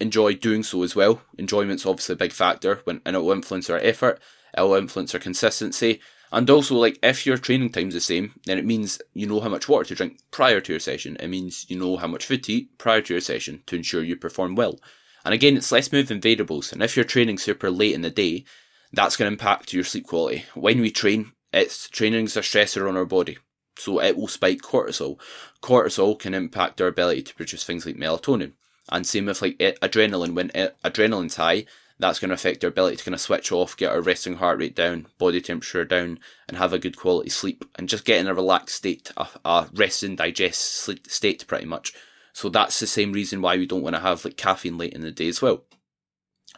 enjoy 0.00 0.34
doing 0.34 0.62
so 0.62 0.82
as 0.82 0.96
well? 0.96 1.22
Enjoyment's 1.38 1.86
obviously 1.86 2.14
a 2.14 2.16
big 2.16 2.32
factor 2.32 2.80
when 2.84 3.00
and 3.06 3.16
it 3.16 3.20
will 3.20 3.32
influence 3.32 3.70
our 3.70 3.78
effort, 3.78 4.20
it 4.56 4.60
will 4.60 4.74
influence 4.74 5.14
our 5.14 5.20
consistency, 5.20 6.00
and 6.32 6.50
also, 6.50 6.74
like, 6.74 6.98
if 7.02 7.24
your 7.24 7.38
training 7.38 7.70
time's 7.70 7.94
the 7.94 8.00
same, 8.00 8.34
then 8.46 8.58
it 8.58 8.64
means 8.64 9.00
you 9.14 9.26
know 9.26 9.40
how 9.40 9.48
much 9.48 9.68
water 9.68 9.84
to 9.86 9.94
drink 9.94 10.18
prior 10.32 10.60
to 10.60 10.72
your 10.72 10.80
session. 10.80 11.16
It 11.20 11.28
means 11.28 11.66
you 11.68 11.78
know 11.78 11.96
how 11.96 12.08
much 12.08 12.26
food 12.26 12.42
to 12.44 12.52
eat 12.52 12.78
prior 12.78 13.00
to 13.00 13.14
your 13.14 13.20
session 13.20 13.62
to 13.66 13.76
ensure 13.76 14.02
you 14.02 14.16
perform 14.16 14.56
well. 14.56 14.78
And 15.26 15.34
again, 15.34 15.56
it's 15.56 15.72
less 15.72 15.90
moving 15.90 16.20
variables. 16.20 16.72
And 16.72 16.80
if 16.84 16.94
you're 16.94 17.04
training 17.04 17.38
super 17.38 17.68
late 17.68 17.96
in 17.96 18.02
the 18.02 18.10
day, 18.10 18.44
that's 18.92 19.16
going 19.16 19.28
to 19.28 19.32
impact 19.32 19.72
your 19.72 19.82
sleep 19.82 20.06
quality. 20.06 20.44
When 20.54 20.80
we 20.80 20.92
train, 20.92 21.32
it's 21.52 21.88
training's 21.88 22.36
a 22.36 22.42
stressor 22.42 22.88
on 22.88 22.96
our 22.96 23.04
body. 23.04 23.38
So 23.76 24.00
it 24.00 24.16
will 24.16 24.28
spike 24.28 24.62
cortisol. 24.62 25.18
Cortisol 25.60 26.16
can 26.16 26.32
impact 26.32 26.80
our 26.80 26.86
ability 26.86 27.22
to 27.24 27.34
produce 27.34 27.64
things 27.64 27.84
like 27.84 27.96
melatonin. 27.96 28.52
And 28.88 29.04
same 29.04 29.26
with 29.26 29.42
like 29.42 29.58
adrenaline. 29.58 30.34
When 30.34 30.50
adrenaline's 30.50 31.34
high, 31.34 31.66
that's 31.98 32.20
going 32.20 32.28
to 32.28 32.34
affect 32.34 32.62
our 32.62 32.68
ability 32.68 32.98
to 32.98 33.04
kind 33.04 33.14
of 33.16 33.20
switch 33.20 33.50
off, 33.50 33.76
get 33.76 33.90
our 33.90 34.00
resting 34.00 34.36
heart 34.36 34.60
rate 34.60 34.76
down, 34.76 35.08
body 35.18 35.40
temperature 35.40 35.84
down, 35.84 36.20
and 36.46 36.56
have 36.56 36.72
a 36.72 36.78
good 36.78 36.96
quality 36.96 37.30
sleep, 37.30 37.64
and 37.74 37.88
just 37.88 38.04
get 38.04 38.20
in 38.20 38.28
a 38.28 38.34
relaxed 38.34 38.76
state, 38.76 39.10
a, 39.16 39.26
a 39.44 39.68
rest 39.74 40.04
and 40.04 40.18
digest 40.18 40.88
state 41.08 41.44
pretty 41.48 41.66
much. 41.66 41.94
So 42.36 42.50
that's 42.50 42.78
the 42.80 42.86
same 42.86 43.14
reason 43.14 43.40
why 43.40 43.56
we 43.56 43.64
don't 43.64 43.80
want 43.80 43.96
to 43.96 44.02
have 44.02 44.22
like 44.22 44.36
caffeine 44.36 44.76
late 44.76 44.92
in 44.92 45.00
the 45.00 45.10
day 45.10 45.28
as 45.28 45.40
well. 45.40 45.64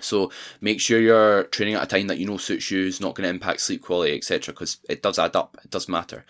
So 0.01 0.33
make 0.61 0.81
sure 0.81 1.01
you're 1.01 1.45
training 1.45 1.77
at 1.77 1.85
a 1.85 1.87
time 1.87 2.09
that 2.09 2.19
you 2.19 2.27
know 2.27 2.37
suits 2.37 2.73
you, 2.73 2.85
is 2.85 3.01
not 3.01 3.15
going 3.15 3.23
to 3.23 3.31
impact 3.31 3.61
sleep 3.61 3.83
quality, 3.83 4.17
etc. 4.17 4.53
Because 4.53 4.79
it 4.89 5.05
does 5.05 5.21
add 5.21 5.37
up. 5.37 5.57
It 5.63 5.71
does 5.71 5.89
matter. 5.89 6.27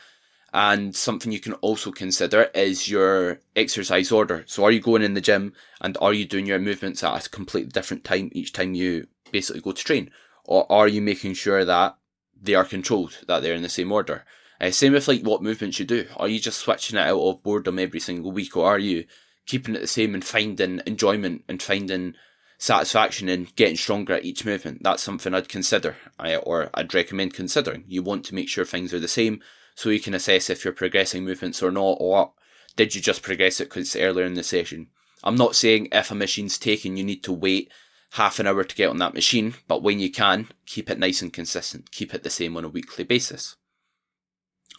And 0.53 0.95
something 0.95 1.33
you 1.33 1.41
can 1.41 1.55
also 1.55 1.91
consider 1.91 2.51
is 2.55 2.91
your 2.91 3.41
exercise 3.57 4.13
order. 4.13 4.45
So 4.47 4.65
are 4.65 4.71
you 4.71 4.81
going 4.81 5.01
in 5.01 5.15
the 5.15 5.23
gym 5.23 5.55
and 5.81 5.97
are 5.99 6.13
you 6.13 6.27
doing 6.27 6.45
your 6.45 6.59
movements 6.59 7.03
at 7.03 7.27
a 7.27 7.31
completely 7.31 7.71
different 7.71 8.05
time 8.05 8.29
each 8.33 8.53
time 8.53 8.75
you 8.75 9.07
basically 9.33 9.63
go 9.63 9.73
to 9.73 9.83
train? 9.83 10.11
Or 10.45 10.71
are 10.71 10.89
you 10.89 11.01
making 11.01 11.35
sure 11.35 11.65
that 11.65 11.97
they 12.39 12.55
are 12.55 12.67
controlled, 12.67 13.17
that 13.27 13.41
they're 13.41 13.55
in 13.55 13.63
the 13.63 13.71
same 13.71 13.93
order? 13.93 14.27
Uh, 14.61 14.73
same 14.73 14.93
with 14.93 15.09
like 15.09 15.23
what 15.23 15.43
movements 15.43 15.79
you 15.79 15.87
do. 15.87 16.07
Are 16.19 16.29
you 16.29 16.39
just 16.39 16.59
switching 16.59 16.99
it 16.99 17.09
out 17.09 17.19
of 17.19 17.43
boredom 17.43 17.79
every 17.79 18.01
single 18.01 18.31
week 18.31 18.55
or 18.55 18.67
are 18.67 18.79
you 18.79 19.07
keeping 19.49 19.75
it 19.75 19.81
the 19.81 19.89
same 19.89 20.15
and 20.15 20.25
finding 20.25 20.81
enjoyment 20.87 21.43
and 21.49 21.61
finding 21.61 22.15
satisfaction 22.59 23.29
in 23.29 23.49
getting 23.57 23.77
stronger 23.77 24.15
at 24.15 24.25
each 24.25 24.45
movement? 24.45 24.85
That's 24.85 25.03
something 25.03 25.35
I'd 25.35 25.49
consider 25.49 25.97
or 26.45 26.71
I'd 26.75 26.95
recommend 26.95 27.35
considering. 27.35 27.83
You 27.89 28.05
want 28.05 28.25
to 28.27 28.35
make 28.37 28.49
sure 28.49 28.65
things 28.65 28.95
are 28.95 29.01
the 29.01 29.09
same 29.09 29.41
so 29.75 29.91
you 29.91 30.01
can 30.01 30.15
assess 30.15 30.51
if 30.51 30.65
you're 30.65 30.73
progressing 30.73 31.25
movements 31.25 31.63
or 31.63 31.71
not, 31.71 31.97
or 32.01 32.33
did 32.77 32.95
you 32.95 33.01
just 33.01 33.23
progress 33.23 33.61
it 33.61 33.65
because 33.65 33.83
it's 33.83 33.97
earlier 33.97 34.25
in 34.25 34.35
the 34.35 34.43
session. 34.43 34.89
I'm 35.25 35.35
not 35.35 35.57
saying 35.57 35.89
if 35.91 36.11
a 36.11 36.15
machine's 36.15 36.59
taken, 36.59 36.97
you 36.97 37.05
need 37.05 37.25
to 37.25 37.33
wait 37.33 37.73
half 38.13 38.39
an 38.39 38.47
hour 38.47 38.65
to 38.65 38.75
get 38.75 38.89
on 38.89 38.99
that 38.99 39.15
machine, 39.15 39.55
but 39.67 39.83
when 39.83 39.99
you 40.01 40.11
can, 40.11 40.49
keep 40.67 40.91
it 40.91 40.99
nice 40.99 41.23
and 41.23 41.33
consistent. 41.33 41.91
Keep 41.91 42.15
it 42.15 42.23
the 42.23 42.31
same 42.31 42.57
on 42.57 42.65
a 42.65 42.69
weekly 42.69 43.05
basis. 43.05 43.57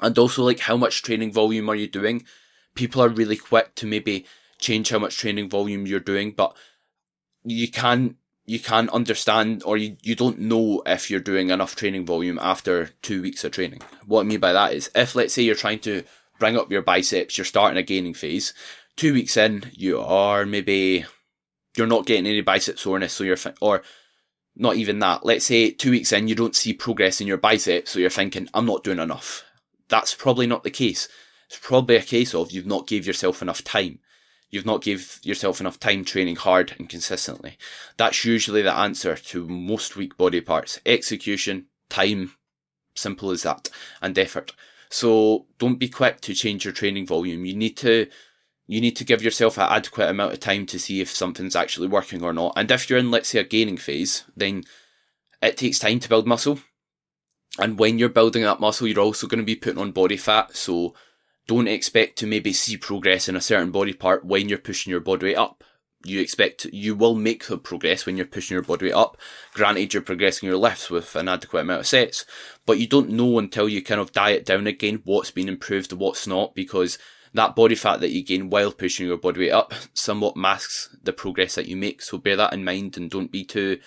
And 0.02 0.18
also, 0.18 0.44
like, 0.44 0.60
how 0.60 0.78
much 0.78 1.02
training 1.04 1.32
volume 1.34 1.70
are 1.70 1.76
you 1.76 1.88
doing? 1.88 2.26
People 2.74 3.02
are 3.02 3.10
really 3.10 3.36
quick 3.36 3.76
to 3.76 3.86
maybe 3.86 4.26
change 4.60 4.90
how 4.90 5.00
much 5.00 5.18
training 5.18 5.50
volume 5.50 5.88
you're 5.88 6.00
doing, 6.00 6.32
but 6.32 6.56
you 7.44 7.70
can 7.70 8.16
you 8.46 8.60
can 8.60 8.90
understand 8.90 9.62
or 9.64 9.78
you, 9.78 9.96
you 10.02 10.16
don't 10.16 10.40
know 10.40 10.82
if 10.86 11.10
you're 11.10 11.20
doing 11.20 11.52
enough 11.52 11.76
training 11.76 12.04
volume 12.04 12.40
after 12.42 12.88
two 13.04 13.22
weeks 13.22 13.44
of 13.44 13.52
training. 13.52 13.80
What 14.08 14.22
I 14.22 14.24
mean 14.24 14.40
by 14.40 14.54
that 14.54 14.74
is 14.74 14.90
if 14.96 15.16
let's 15.16 15.34
say 15.34 15.44
you're 15.44 15.56
trying 15.56 15.80
to 15.80 16.04
bring 16.40 16.58
up 16.58 16.72
your 16.72 16.82
biceps, 16.82 17.38
you're 17.38 17.46
starting 17.46 17.78
a 17.78 17.84
gaining 17.84 18.16
phase, 18.16 18.54
two 18.96 19.14
weeks 19.14 19.38
in, 19.38 19.66
you 19.74 20.00
are 20.02 20.46
maybe 20.46 21.06
you're 21.78 21.88
not 21.88 22.06
getting 22.06 22.26
any 22.26 22.42
bicep 22.42 22.80
soreness, 22.80 23.14
so 23.14 23.24
you're 23.24 23.38
or 23.62 23.84
not 24.56 24.76
even 24.76 25.00
that. 25.00 25.26
Let's 25.26 25.46
say 25.46 25.70
two 25.72 25.92
weeks 25.92 26.12
in, 26.12 26.28
you 26.28 26.36
don't 26.36 26.56
see 26.56 26.74
progress 26.74 27.22
in 27.22 27.28
your 27.28 27.38
biceps, 27.38 27.92
so 27.92 28.00
you're 28.00 28.10
thinking, 28.10 28.50
I'm 28.54 28.66
not 28.66 28.84
doing 28.84 29.00
enough. 29.00 29.46
That's 29.90 30.16
probably 30.16 30.48
not 30.48 30.64
the 30.64 30.72
case. 30.72 31.08
It's 31.48 31.60
probably 31.60 31.96
a 31.96 32.02
case 32.02 32.34
of 32.34 32.52
you've 32.52 32.66
not 32.66 32.88
gave 32.88 33.06
yourself 33.06 33.42
enough 33.42 33.64
time 33.64 34.00
you've 34.50 34.66
not 34.66 34.82
give 34.82 35.20
yourself 35.24 35.60
enough 35.60 35.80
time 35.80 36.04
training 36.04 36.36
hard 36.36 36.74
and 36.78 36.90
consistently. 36.90 37.58
That's 37.98 38.26
usually 38.26 38.62
the 38.62 38.76
answer 38.76 39.16
to 39.16 39.48
most 39.48 39.96
weak 39.96 40.18
body 40.18 40.42
parts. 40.42 40.80
Execution, 40.86 41.68
time, 41.90 42.34
simple 42.96 43.32
as 43.32 43.44
that, 43.44 43.70
and 44.02 44.18
effort. 44.18 44.54
So 44.90 45.46
don't 45.60 45.78
be 45.78 45.88
quick 45.88 46.22
to 46.22 46.34
change 46.34 46.66
your 46.66 46.74
training 46.74 47.06
volume. 47.06 47.46
You 47.46 47.56
need 47.56 47.78
to 47.78 48.08
you 48.70 48.82
need 48.82 48.96
to 48.98 49.04
give 49.04 49.24
yourself 49.24 49.58
an 49.58 49.68
adequate 49.68 50.10
amount 50.10 50.34
of 50.34 50.40
time 50.40 50.68
to 50.68 50.78
see 50.78 51.02
if 51.02 51.10
something's 51.10 51.56
actually 51.56 51.88
working 51.88 52.24
or 52.24 52.34
not. 52.34 52.54
And 52.56 52.70
if 52.70 52.88
you're 52.88 53.00
in, 53.00 53.10
let's 53.10 53.30
say, 53.30 53.40
a 53.40 53.44
gaining 53.44 53.78
phase, 53.78 54.26
then 54.38 54.64
it 55.42 55.58
takes 55.58 55.80
time 55.80 56.00
to 56.00 56.10
build 56.10 56.28
muscle. 56.28 56.60
And 57.58 57.80
when 57.80 57.98
you're 57.98 58.10
building 58.10 58.44
that 58.44 58.60
muscle, 58.60 58.86
you're 58.86 59.00
also 59.00 59.26
going 59.26 59.40
to 59.40 59.46
be 59.46 59.56
putting 59.56 59.80
on 59.80 59.92
body 59.92 60.18
fat. 60.18 60.56
So 60.56 60.94
don't 61.50 61.68
expect 61.68 62.20
to 62.20 62.28
maybe 62.28 62.54
see 62.54 62.78
progress 62.78 63.28
in 63.28 63.36
a 63.36 63.42
certain 63.42 63.72
body 63.72 63.92
part 63.92 64.24
when 64.24 64.48
you're 64.48 64.60
pushing 64.60 64.92
your 64.92 65.00
body 65.00 65.26
weight 65.26 65.36
up. 65.36 65.64
You 66.06 66.22
expect 66.22 66.66
you 66.66 66.94
will 66.94 67.16
make 67.16 67.48
the 67.48 67.58
progress 67.58 68.06
when 68.06 68.18
you're 68.18 68.28
pushing 68.28 68.54
your 68.54 68.62
body 68.62 68.86
weight 68.86 68.94
up. 68.94 69.18
Granted, 69.56 69.92
you're 69.92 70.04
progressing 70.04 70.48
your 70.48 70.60
lifts 70.60 70.92
with 70.92 71.16
an 71.16 71.28
adequate 71.28 71.62
amount 71.62 71.80
of 71.80 71.88
sets, 71.88 72.24
but 72.68 72.78
you 72.78 72.86
don't 72.86 73.10
know 73.10 73.40
until 73.40 73.68
you 73.68 73.82
kind 73.82 74.00
of 74.00 74.12
diet 74.12 74.46
down 74.46 74.68
again 74.68 75.02
what's 75.06 75.32
been 75.32 75.50
improved 75.50 75.92
what's 75.92 76.28
not 76.28 76.54
because 76.54 77.00
that 77.34 77.56
body 77.56 77.74
fat 77.74 78.00
that 78.02 78.12
you 78.12 78.24
gain 78.24 78.52
while 78.52 78.72
pushing 78.72 79.08
your 79.08 79.18
body 79.18 79.40
weight 79.40 79.52
up 79.52 79.74
somewhat 79.96 80.38
masks 80.38 80.96
the 81.02 81.12
progress 81.12 81.56
that 81.56 81.66
you 81.66 81.76
make. 81.76 82.04
So 82.04 82.20
bear 82.20 82.36
that 82.36 82.54
in 82.54 82.64
mind 82.64 82.96
and 82.96 83.10
don't 83.10 83.32
be 83.32 83.44
too 83.44 83.80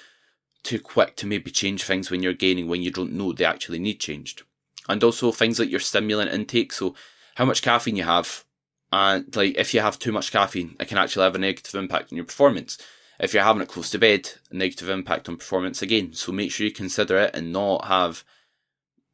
too 0.64 0.80
quick 0.80 1.14
to 1.18 1.28
maybe 1.28 1.52
change 1.52 1.84
things 1.84 2.10
when 2.10 2.24
you're 2.24 2.32
gaining 2.32 2.66
when 2.66 2.82
you 2.82 2.90
don't 2.90 3.12
know 3.12 3.32
they 3.32 3.44
actually 3.44 3.78
need 3.78 4.00
changed. 4.00 4.42
And 4.88 5.04
also 5.04 5.30
things 5.30 5.60
like 5.60 5.70
your 5.70 5.78
stimulant 5.78 6.32
intake, 6.32 6.72
so 6.72 6.96
how 7.34 7.44
much 7.44 7.62
caffeine 7.62 7.96
you 7.96 8.04
have. 8.04 8.44
And 8.90 9.34
like 9.34 9.56
if 9.56 9.72
you 9.72 9.80
have 9.80 9.98
too 9.98 10.12
much 10.12 10.32
caffeine, 10.32 10.76
it 10.78 10.88
can 10.88 10.98
actually 10.98 11.24
have 11.24 11.34
a 11.34 11.38
negative 11.38 11.74
impact 11.74 12.12
on 12.12 12.16
your 12.16 12.26
performance. 12.26 12.78
If 13.18 13.32
you're 13.32 13.42
having 13.42 13.62
it 13.62 13.68
close 13.68 13.90
to 13.90 13.98
bed, 13.98 14.30
negative 14.50 14.88
impact 14.88 15.28
on 15.28 15.36
performance 15.36 15.80
again. 15.80 16.12
So 16.12 16.32
make 16.32 16.50
sure 16.50 16.66
you 16.66 16.72
consider 16.72 17.16
it 17.18 17.34
and 17.34 17.52
not 17.52 17.86
have 17.86 18.24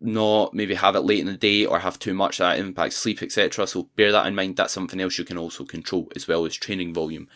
not 0.00 0.54
maybe 0.54 0.74
have 0.74 0.94
it 0.94 1.00
late 1.00 1.20
in 1.20 1.26
the 1.26 1.36
day 1.36 1.66
or 1.66 1.80
have 1.80 1.98
too 1.98 2.14
much 2.14 2.38
that 2.38 2.58
impacts 2.58 2.96
sleep, 2.96 3.22
etc. 3.22 3.66
So 3.66 3.88
bear 3.96 4.12
that 4.12 4.26
in 4.26 4.34
mind. 4.34 4.56
That's 4.56 4.72
something 4.72 5.00
else 5.00 5.18
you 5.18 5.24
can 5.24 5.38
also 5.38 5.64
control 5.64 6.10
as 6.14 6.28
well 6.28 6.46
as 6.46 6.54
training 6.54 6.94
volume. 6.94 7.28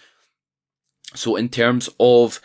So 1.15 1.37
in 1.37 1.49
terms 1.49 1.91
of 1.99 2.41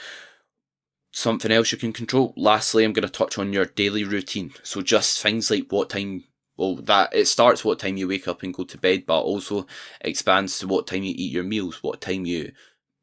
something 1.11 1.51
else 1.51 1.71
you 1.71 1.77
can 1.77 1.93
control, 1.93 2.33
lastly, 2.35 2.83
I'm 2.83 2.93
going 2.93 3.07
to 3.07 3.09
touch 3.09 3.37
on 3.37 3.53
your 3.53 3.65
daily 3.65 4.03
routine. 4.03 4.53
So 4.63 4.81
just 4.81 5.21
things 5.21 5.49
like 5.51 5.71
what 5.71 5.89
time. 5.89 6.23
Well, 6.57 6.75
that 6.75 7.15
it 7.15 7.27
starts 7.27 7.63
what 7.63 7.79
time 7.79 7.97
you 7.97 8.07
wake 8.07 8.27
up 8.27 8.43
and 8.43 8.53
go 8.53 8.63
to 8.65 8.77
bed, 8.77 9.05
but 9.05 9.21
also 9.21 9.67
expands 10.01 10.59
to 10.59 10.67
what 10.67 10.87
time 10.87 11.03
you 11.03 11.13
eat 11.15 11.31
your 11.31 11.43
meals, 11.43 11.81
what 11.83 12.01
time 12.01 12.25
you 12.25 12.51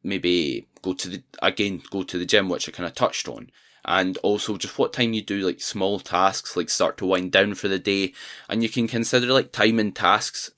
maybe 0.03 0.67
go 0.83 0.93
to 0.93 1.09
the 1.09 1.23
again 1.41 1.83
go 1.91 2.03
to 2.03 2.19
the 2.19 2.27
gym, 2.27 2.49
which 2.49 2.69
I 2.69 2.73
kind 2.73 2.87
of 2.87 2.95
touched 2.95 3.29
on 3.29 3.51
and 3.85 4.17
also 4.19 4.57
just 4.57 4.79
what 4.79 4.93
time 4.93 5.13
you 5.13 5.23
do 5.23 5.41
like 5.41 5.61
small 5.61 6.01
tasks, 6.01 6.57
like 6.57 6.71
start 6.71 6.97
to 6.99 7.07
wind 7.07 7.33
down 7.33 7.55
for 7.55 7.69
the 7.69 7.79
day, 7.79 8.13
and 8.49 8.63
you 8.63 8.69
can 8.69 8.89
consider 8.89 9.27
like 9.33 9.53
timing 9.53 9.93
tasks 9.93 10.51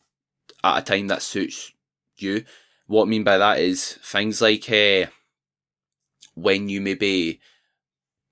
at 0.62 0.78
a 0.78 0.82
time 0.82 1.08
that 1.08 1.22
suits 1.22 1.72
you. 2.16 2.44
What 2.86 3.04
I 3.04 3.06
mean 3.06 3.24
by 3.24 3.38
that 3.38 3.58
is 3.58 3.94
things 4.04 4.40
like 4.40 4.70
uh, 4.70 5.06
when 6.34 6.68
you 6.68 6.80
maybe 6.80 7.40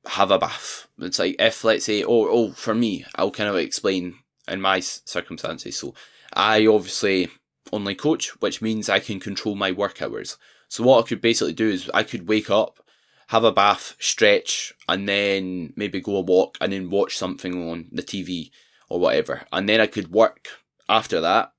have 0.07 0.31
a 0.31 0.39
bath. 0.39 0.87
It's 0.99 1.19
like 1.19 1.37
if 1.39 1.65
let's 1.65 1.85
say, 1.85 2.05
oh, 2.05 2.29
oh, 2.29 2.53
for 2.53 2.75
me, 2.75 3.05
I'll 3.17 3.33
kind 3.33 3.49
of 3.49 3.57
explain 3.57 4.19
in 4.49 4.61
my 4.61 4.81
circumstances. 4.81 5.79
So 5.79 5.95
I 6.33 6.67
obviously 6.67 7.29
only 7.73 7.95
coach, 7.95 8.41
which 8.41 8.63
means 8.63 8.89
I 8.89 9.01
can 9.01 9.21
control 9.21 9.55
my 9.55 9.73
work 9.73 10.03
hours. 10.03 10.37
So 10.69 10.85
what 10.85 11.05
I 11.05 11.09
could 11.09 11.21
basically 11.21 11.53
do 11.53 11.69
is 11.69 11.91
I 11.95 12.03
could 12.03 12.29
wake 12.29 12.51
up 12.51 12.85
have 13.29 13.45
a 13.45 13.53
bath, 13.53 13.97
stretch, 13.99 14.73
and 14.89 15.09
then 15.09 15.73
maybe 15.77 16.01
go 16.01 16.17
a 16.17 16.21
walk 16.21 16.59
and 16.61 16.73
then 16.73 16.91
watch 16.91 17.17
something 17.17 17.71
on 17.71 17.89
the 17.93 18.03
TV 18.03 18.51
or 18.89 19.01
whatever. 19.01 19.47
And 19.53 19.69
then 19.69 19.81
I 19.81 19.87
could 19.87 20.13
work 20.13 20.49
after 20.89 21.21
that 21.21 21.53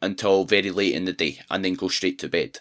until 0.00 0.44
very 0.44 0.70
late 0.70 0.94
in 0.94 1.04
the 1.04 1.12
day 1.12 1.40
and 1.50 1.64
then 1.64 1.74
go 1.74 1.88
straight 1.88 2.18
to 2.20 2.28
bed. 2.28 2.60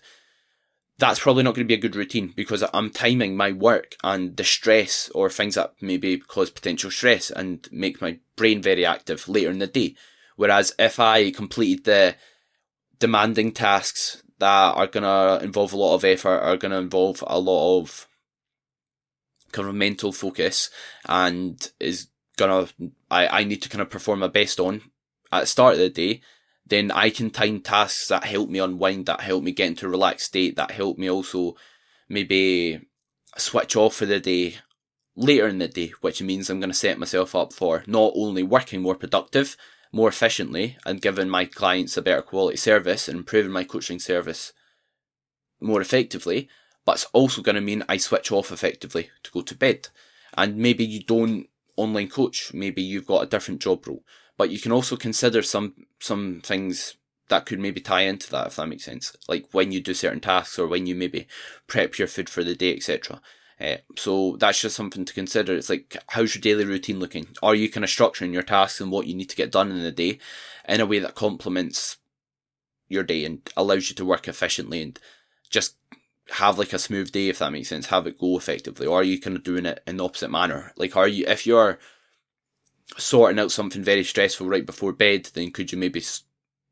That's 0.97 1.19
probably 1.19 1.43
not 1.43 1.55
going 1.55 1.65
to 1.65 1.71
be 1.71 1.73
a 1.73 1.81
good 1.81 1.95
routine 1.95 2.33
because 2.35 2.63
I'm 2.73 2.91
timing 2.91 3.35
my 3.35 3.51
work 3.51 3.95
and 4.03 4.37
the 4.37 4.43
stress 4.43 5.09
or 5.15 5.29
things 5.29 5.55
that 5.55 5.73
maybe 5.81 6.17
cause 6.17 6.51
potential 6.51 6.91
stress 6.91 7.31
and 7.31 7.67
make 7.71 8.01
my 8.01 8.19
brain 8.41 8.59
very 8.59 8.85
active 8.85 9.29
later 9.29 9.51
in 9.51 9.59
the 9.59 9.67
day. 9.67 9.95
Whereas 10.35 10.73
if 10.79 10.99
I 10.99 11.29
completed 11.29 11.83
the 11.85 12.15
demanding 12.97 13.51
tasks 13.51 14.23
that 14.39 14.75
are 14.75 14.87
going 14.87 15.03
to 15.03 15.45
involve 15.45 15.73
a 15.73 15.77
lot 15.77 15.93
of 15.93 16.03
effort, 16.03 16.39
are 16.39 16.57
going 16.57 16.71
to 16.71 16.79
involve 16.79 17.23
a 17.27 17.39
lot 17.39 17.79
of 17.79 18.07
kind 19.51 19.67
of 19.67 19.75
mental 19.75 20.11
focus, 20.11 20.71
and 21.07 21.71
is 21.79 22.07
going 22.37 22.65
to, 22.65 22.91
I, 23.11 23.41
I 23.41 23.43
need 23.43 23.61
to 23.61 23.69
kind 23.69 23.83
of 23.83 23.91
perform 23.91 24.19
my 24.19 24.27
best 24.27 24.59
on 24.59 24.81
at 25.31 25.41
the 25.41 25.45
start 25.45 25.73
of 25.73 25.79
the 25.79 25.89
day, 25.89 26.21
then 26.65 26.89
I 26.89 27.11
can 27.11 27.29
time 27.29 27.61
tasks 27.61 28.07
that 28.07 28.23
help 28.23 28.49
me 28.49 28.57
unwind, 28.57 29.05
that 29.05 29.21
help 29.21 29.43
me 29.43 29.51
get 29.51 29.67
into 29.67 29.85
a 29.85 29.89
relaxed 29.89 30.27
state, 30.27 30.55
that 30.55 30.71
help 30.71 30.97
me 30.97 31.09
also 31.11 31.55
maybe 32.09 32.81
switch 33.37 33.75
off 33.75 33.95
for 33.95 34.07
the 34.07 34.19
day 34.19 34.55
later 35.15 35.47
in 35.47 35.59
the 35.59 35.67
day, 35.67 35.93
which 36.01 36.21
means 36.21 36.49
I'm 36.49 36.59
going 36.59 36.69
to 36.71 36.77
set 36.77 36.99
myself 36.99 37.35
up 37.35 37.53
for 37.53 37.83
not 37.87 38.13
only 38.15 38.43
working 38.43 38.81
more 38.81 38.95
productive, 38.95 39.57
more 39.91 40.09
efficiently 40.09 40.77
and 40.85 41.01
giving 41.01 41.29
my 41.29 41.45
clients 41.45 41.97
a 41.97 42.01
better 42.01 42.21
quality 42.21 42.57
service 42.57 43.07
and 43.07 43.17
improving 43.17 43.51
my 43.51 43.63
coaching 43.63 43.99
service 43.99 44.53
more 45.59 45.81
effectively, 45.81 46.49
but 46.85 46.93
it's 46.93 47.05
also 47.13 47.41
going 47.41 47.55
to 47.55 47.61
mean 47.61 47.83
I 47.87 47.97
switch 47.97 48.31
off 48.31 48.51
effectively 48.51 49.09
to 49.23 49.31
go 49.31 49.41
to 49.41 49.55
bed. 49.55 49.89
And 50.35 50.57
maybe 50.57 50.85
you 50.85 51.03
don't 51.03 51.47
online 51.75 52.07
coach, 52.07 52.53
maybe 52.53 52.81
you've 52.81 53.07
got 53.07 53.23
a 53.23 53.29
different 53.29 53.61
job 53.61 53.85
role, 53.85 54.03
but 54.37 54.49
you 54.49 54.59
can 54.59 54.71
also 54.71 54.95
consider 54.95 55.41
some 55.41 55.75
some 55.99 56.41
things 56.43 56.95
that 57.27 57.45
could 57.45 57.59
maybe 57.59 57.79
tie 57.79 58.01
into 58.01 58.29
that 58.31 58.47
if 58.47 58.55
that 58.55 58.67
makes 58.67 58.85
sense. 58.85 59.15
Like 59.27 59.47
when 59.51 59.71
you 59.71 59.81
do 59.81 59.93
certain 59.93 60.19
tasks 60.19 60.57
or 60.57 60.67
when 60.67 60.85
you 60.85 60.95
maybe 60.95 61.27
prep 61.67 61.97
your 61.97 62.07
food 62.07 62.29
for 62.29 62.43
the 62.43 62.55
day, 62.55 62.75
etc. 62.75 63.21
Uh, 63.61 63.77
so 63.95 64.37
that's 64.39 64.61
just 64.61 64.75
something 64.75 65.05
to 65.05 65.13
consider. 65.13 65.53
It's 65.53 65.69
like, 65.69 65.95
how's 66.07 66.33
your 66.33 66.41
daily 66.41 66.65
routine 66.65 66.99
looking? 66.99 67.27
Are 67.43 67.53
you 67.53 67.69
kind 67.69 67.83
of 67.83 67.89
structuring 67.89 68.33
your 68.33 68.43
tasks 68.43 68.81
and 68.81 68.91
what 68.91 69.05
you 69.05 69.13
need 69.13 69.29
to 69.29 69.35
get 69.35 69.51
done 69.51 69.71
in 69.71 69.83
the 69.83 69.91
day 69.91 70.19
in 70.67 70.81
a 70.81 70.85
way 70.85 70.99
that 70.99 71.15
complements 71.15 71.97
your 72.89 73.03
day 73.03 73.23
and 73.23 73.47
allows 73.55 73.89
you 73.89 73.95
to 73.95 74.05
work 74.05 74.27
efficiently 74.27 74.81
and 74.81 74.99
just 75.49 75.75
have 76.31 76.57
like 76.57 76.73
a 76.73 76.79
smooth 76.79 77.11
day, 77.11 77.29
if 77.29 77.39
that 77.39 77.51
makes 77.51 77.69
sense, 77.69 77.87
have 77.87 78.07
it 78.07 78.17
go 78.17 78.37
effectively? 78.37 78.87
Or 78.87 79.01
are 79.01 79.03
you 79.03 79.19
kind 79.19 79.35
of 79.35 79.43
doing 79.43 79.65
it 79.65 79.83
in 79.85 79.97
the 79.97 80.05
opposite 80.05 80.31
manner? 80.31 80.73
Like, 80.75 80.95
are 80.95 81.07
you, 81.07 81.25
if 81.27 81.45
you're 81.45 81.77
sorting 82.97 83.39
out 83.39 83.51
something 83.51 83.83
very 83.83 84.03
stressful 84.03 84.47
right 84.47 84.65
before 84.65 84.93
bed, 84.93 85.29
then 85.33 85.51
could 85.51 85.71
you 85.71 85.77
maybe 85.77 86.03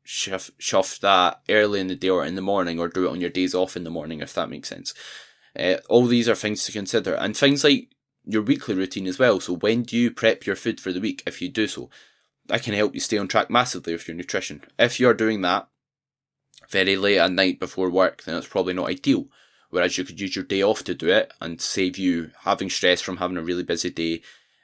shift, 0.02 0.50
shift 0.58 1.02
that 1.02 1.40
early 1.48 1.78
in 1.78 1.86
the 1.86 1.94
day 1.94 2.08
or 2.08 2.24
in 2.24 2.34
the 2.34 2.42
morning 2.42 2.80
or 2.80 2.88
do 2.88 3.06
it 3.06 3.10
on 3.10 3.20
your 3.20 3.30
days 3.30 3.54
off 3.54 3.76
in 3.76 3.84
the 3.84 3.90
morning, 3.90 4.20
if 4.20 4.34
that 4.34 4.50
makes 4.50 4.68
sense? 4.68 4.92
Uh, 5.58 5.76
all 5.88 6.06
these 6.06 6.28
are 6.28 6.34
things 6.34 6.64
to 6.64 6.72
consider, 6.72 7.14
and 7.14 7.36
things 7.36 7.64
like 7.64 7.88
your 8.24 8.42
weekly 8.42 8.74
routine 8.74 9.06
as 9.06 9.18
well. 9.18 9.40
So 9.40 9.54
when 9.54 9.82
do 9.82 9.96
you 9.96 10.10
prep 10.10 10.46
your 10.46 10.56
food 10.56 10.80
for 10.80 10.92
the 10.92 11.00
week? 11.00 11.22
If 11.26 11.42
you 11.42 11.48
do 11.48 11.66
so, 11.66 11.90
that 12.46 12.62
can 12.62 12.74
help 12.74 12.94
you 12.94 13.00
stay 13.00 13.18
on 13.18 13.28
track 13.28 13.50
massively 13.50 13.92
with 13.92 14.06
your 14.06 14.16
nutrition. 14.16 14.62
If 14.78 15.00
you're 15.00 15.14
doing 15.14 15.40
that 15.42 15.68
very 16.68 16.96
late 16.96 17.18
at 17.18 17.32
night 17.32 17.58
before 17.58 17.90
work, 17.90 18.22
then 18.24 18.36
it's 18.36 18.46
probably 18.46 18.74
not 18.74 18.88
ideal. 18.88 19.26
Whereas 19.70 19.96
you 19.96 20.04
could 20.04 20.20
use 20.20 20.34
your 20.34 20.44
day 20.44 20.62
off 20.62 20.82
to 20.84 20.94
do 20.94 21.08
it 21.08 21.32
and 21.40 21.60
save 21.60 21.96
you 21.96 22.32
having 22.40 22.70
stress 22.70 23.00
from 23.00 23.18
having 23.18 23.36
a 23.36 23.42
really 23.42 23.62
busy 23.62 23.90
day, 23.90 24.22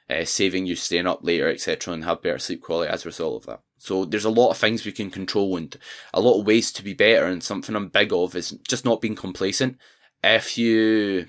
uh, 0.09 0.25
saving 0.25 0.65
you 0.65 0.75
staying 0.75 1.07
up 1.07 1.23
later, 1.23 1.49
etc., 1.49 1.93
and 1.93 2.03
have 2.03 2.21
better 2.21 2.39
sleep 2.39 2.61
quality 2.61 2.91
as 2.91 3.05
a 3.05 3.09
result 3.09 3.41
of 3.41 3.45
that. 3.47 3.61
So 3.77 4.03
there's 4.03 4.25
a 4.25 4.29
lot 4.29 4.49
of 4.49 4.57
things 4.57 4.85
we 4.85 4.91
can 4.91 5.09
control 5.09 5.55
and 5.55 5.75
a 6.13 6.19
lot 6.19 6.39
of 6.39 6.45
ways 6.45 6.71
to 6.73 6.83
be 6.83 6.93
better. 6.93 7.25
And 7.25 7.41
something 7.41 7.75
I'm 7.75 7.87
big 7.87 8.11
of 8.11 8.35
is 8.35 8.51
just 8.67 8.83
not 8.83 9.01
being 9.01 9.15
complacent 9.15 9.77
if 10.23 10.57
you 10.57 11.27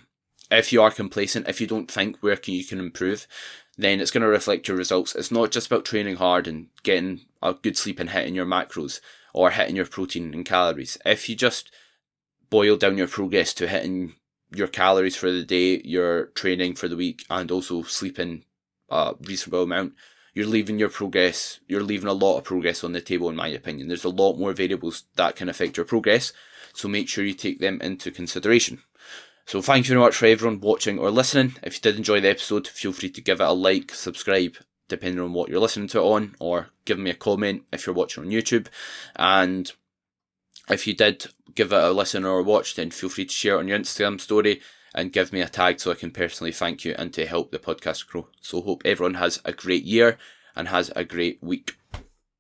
if 0.51 0.73
you 0.73 0.83
are 0.83 0.91
complacent, 0.91 1.49
if 1.49 1.61
you 1.61 1.67
don't 1.67 1.91
think 1.91 2.17
where 2.19 2.37
can 2.37 2.55
you 2.55 2.65
can 2.65 2.81
improve, 2.81 3.27
then 3.77 4.01
it's 4.01 4.11
going 4.11 4.23
to 4.23 4.29
reflect 4.29 4.67
your 4.67 4.77
results. 4.77 5.15
It's 5.15 5.31
not 5.31 5.51
just 5.51 5.67
about 5.67 5.85
training 5.85 6.17
hard 6.17 6.47
and 6.47 6.69
getting 6.83 7.21
a 7.43 7.55
good 7.55 7.77
sleep 7.77 8.01
and 8.01 8.11
hitting 8.11 8.35
your 8.35 8.47
macros 8.47 9.01
or 9.35 9.51
hitting 9.51 9.77
your 9.77 9.87
protein 9.87 10.33
and 10.35 10.45
calories. 10.45 10.99
If 11.05 11.29
you 11.29 11.37
just 11.37 11.71
boil 12.51 12.77
down 12.77 12.99
your 12.99 13.09
progress 13.09 13.53
to 13.55 13.69
hitting 13.69 14.15
your 14.51 14.69
calories 14.69 15.17
for 15.17 15.31
the 15.31 15.45
day, 15.45 15.81
your 15.85 16.27
training 16.27 16.75
for 16.75 16.89
the 16.89 16.97
week, 16.97 17.25
and 17.29 17.51
also 17.51 17.83
sleeping 17.83 18.45
a 18.89 19.15
reasonable 19.21 19.65
amount, 19.65 19.93
you're 20.35 20.47
leaving 20.47 20.79
your 20.79 20.89
progress, 20.89 21.61
you're 21.69 21.83
leaving 21.83 22.09
a 22.09 22.13
lot 22.13 22.39
of 22.39 22.45
progress 22.45 22.83
on 22.83 22.93
the 22.93 23.01
table, 23.01 23.29
in 23.29 23.37
my 23.37 23.49
opinion. 23.49 23.89
There's 23.89 24.05
a 24.05 24.09
lot 24.09 24.39
more 24.39 24.53
variables 24.53 25.05
that 25.17 25.37
can 25.37 25.49
affect 25.49 25.77
your 25.77 25.87
progress, 25.87 26.33
so 26.79 26.87
make 26.87 27.09
sure 27.09 27.25
you 27.25 27.35
take 27.35 27.59
them 27.59 27.81
into 27.81 28.13
consideration. 28.13 28.81
So 29.47 29.61
thank 29.61 29.87
you 29.87 29.95
very 29.95 30.01
much 30.01 30.15
for 30.15 30.27
everyone 30.27 30.61
watching 30.61 30.97
or 30.97 31.11
listening. 31.11 31.57
If 31.61 31.75
you 31.75 31.81
did 31.81 31.97
enjoy 31.97 32.21
the 32.21 32.31
episode, 32.31 32.69
feel 32.69 32.93
free 32.93 33.11
to 33.11 33.21
give 33.21 33.41
it 33.41 33.45
a 33.45 33.53
like, 33.53 33.93
subscribe, 33.93 34.57
depending 34.89 35.21
on 35.21 35.33
what 35.33 35.49
you're 35.49 35.59
listening 35.59 35.89
to 35.89 35.99
it 35.99 36.03
on, 36.03 36.37
or 36.39 36.69
give 36.85 36.99
me 36.99 37.11
a 37.11 37.15
comment 37.15 37.65
if 37.73 37.85
you're 37.85 37.97
watching 37.97 38.23
on 38.23 38.31
YouTube. 38.31 38.69
And 39.17 39.73
if 40.69 40.87
you 40.87 40.95
did 40.95 41.27
give 41.57 41.73
it 41.73 41.83
a 41.83 41.91
listen 41.91 42.25
or 42.25 42.39
a 42.39 42.45
watch, 42.45 42.77
then 42.77 42.93
feel 42.93 43.09
free 43.09 43.25
to 43.25 43.33
share 43.33 43.57
it 43.57 43.59
on 43.59 43.69
your 43.69 43.79
Instagram 43.79 44.21
story 44.21 44.61
and 44.95 45.13
give 45.13 45.33
me 45.33 45.41
a 45.41 45.49
tag 45.49 45.81
so 45.81 45.91
I 45.91 45.95
can 45.95 46.13
personally 46.13 46.53
thank 46.53 46.85
you 46.85 46.95
and 46.97 47.13
to 47.15 47.27
help 47.27 47.51
the 47.51 47.59
podcast 47.59 48.07
grow. 48.07 48.29
So 48.41 48.61
hope 48.61 48.83
everyone 48.85 49.15
has 49.15 49.41
a 49.45 49.53
great 49.53 49.83
year 49.83 50.17
and 50.55 50.69
has 50.69 50.93
a 50.95 51.05
great 51.05 51.43
week. 51.43 51.78